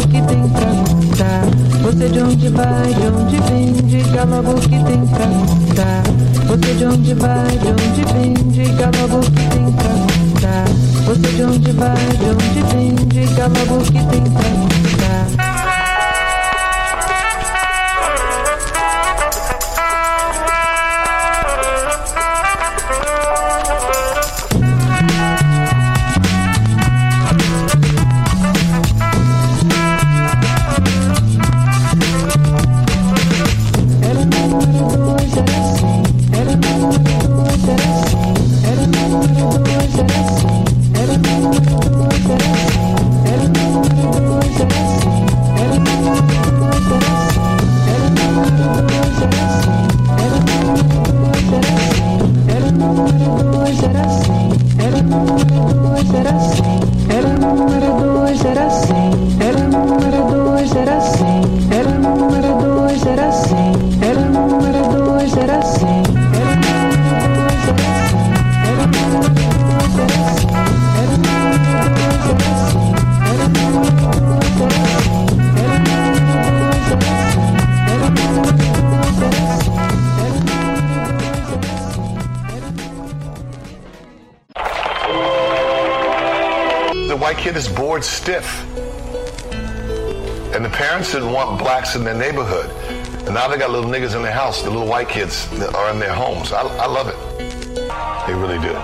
O 0.00 0.08
que 0.08 0.22
tem 0.22 0.48
pra 0.48 0.66
contar. 0.66 1.44
Você 1.82 2.08
de 2.08 2.20
onde 2.20 2.48
vai, 2.48 2.94
de 2.94 3.06
onde 3.06 3.40
vem, 3.48 3.72
diga 3.72 4.24
logo 4.24 4.52
o 4.52 4.60
que 4.60 4.68
tem 4.68 5.06
pra 5.06 5.26
contar. 5.26 6.02
Você 6.46 6.74
de 6.74 6.84
onde 6.86 7.14
vai, 7.14 7.58
de 7.58 7.68
onde 7.68 8.12
vem, 8.12 8.34
diga 8.50 8.90
logo 9.00 9.18
o 9.18 9.30
que 9.30 9.46
tem 9.48 9.72
pra 9.72 9.88
contar. 9.88 10.64
Você 11.06 11.28
de 11.36 11.42
onde 11.42 11.72
vai, 11.72 11.94
de 12.18 12.30
onde 12.30 12.62
vem, 12.74 12.94
diga 13.08 13.46
logo 13.46 13.82
o 13.82 13.84
que 13.84 13.92
tem 13.92 14.22
pra 14.22 14.42
contar. 14.42 14.99
Stiff. 88.20 88.64
And 90.54 90.62
the 90.62 90.68
parents 90.68 91.12
didn't 91.12 91.32
want 91.32 91.58
blacks 91.58 91.96
in 91.96 92.04
their 92.04 92.14
neighborhood. 92.14 92.68
And 93.24 93.34
now 93.34 93.48
they 93.48 93.56
got 93.56 93.70
little 93.70 93.90
niggas 93.90 94.14
in 94.14 94.22
their 94.22 94.32
house, 94.32 94.62
the 94.62 94.68
little 94.68 94.86
white 94.86 95.08
kids 95.08 95.48
that 95.58 95.74
are 95.74 95.90
in 95.90 95.98
their 95.98 96.12
homes. 96.12 96.52
I, 96.52 96.60
I 96.60 96.86
love 96.86 97.08
it. 97.08 97.16
They 98.26 98.34
really 98.34 98.58
do. 98.58 98.74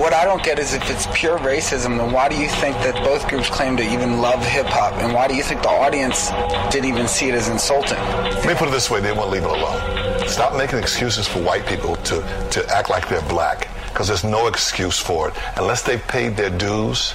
What 0.00 0.14
I 0.14 0.24
don't 0.24 0.42
get 0.42 0.58
is 0.58 0.72
if 0.72 0.88
it's 0.88 1.06
pure 1.12 1.36
racism, 1.38 1.98
then 1.98 2.12
why 2.12 2.30
do 2.30 2.36
you 2.36 2.48
think 2.48 2.76
that 2.78 2.94
both 3.04 3.28
groups 3.28 3.50
claim 3.50 3.76
to 3.76 3.82
even 3.82 4.22
love 4.22 4.42
hip 4.42 4.66
hop? 4.66 4.94
And 5.02 5.12
why 5.12 5.28
do 5.28 5.34
you 5.34 5.42
think 5.42 5.62
the 5.62 5.68
audience 5.68 6.30
didn't 6.72 6.88
even 6.88 7.06
see 7.08 7.28
it 7.28 7.34
as 7.34 7.48
insulting? 7.48 7.98
Let 7.98 8.46
me 8.46 8.54
put 8.54 8.68
it 8.68 8.70
this 8.70 8.90
way, 8.90 9.00
they 9.00 9.12
won't 9.12 9.30
leave 9.30 9.44
it 9.44 9.50
alone. 9.50 10.26
Stop 10.28 10.56
making 10.56 10.78
excuses 10.78 11.28
for 11.28 11.42
white 11.42 11.66
people 11.66 11.96
to, 11.96 12.48
to 12.52 12.66
act 12.70 12.88
like 12.88 13.06
they're 13.08 13.28
black, 13.28 13.68
because 13.88 14.08
there's 14.08 14.24
no 14.24 14.46
excuse 14.46 14.98
for 14.98 15.28
it. 15.28 15.34
Unless 15.56 15.82
they've 15.82 16.06
paid 16.08 16.36
their 16.36 16.50
dues, 16.50 17.14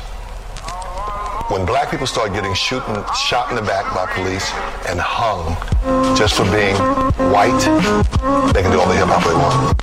when 1.49 1.65
black 1.65 1.91
people 1.91 2.07
start 2.07 2.31
getting 2.33 2.53
shooting, 2.53 2.95
shot 3.15 3.49
in 3.49 3.57
the 3.57 3.61
back 3.61 3.93
by 3.93 4.05
police 4.13 4.49
and 4.87 4.97
hung 4.99 5.55
just 6.15 6.35
for 6.35 6.43
being 6.45 6.75
white, 7.31 7.59
they 8.53 8.61
can 8.61 8.71
do 8.71 8.79
all 8.79 8.87
the 8.87 8.95
hip 8.95 9.07
hop 9.09 9.23
they 9.25 9.33
want. 9.33 9.73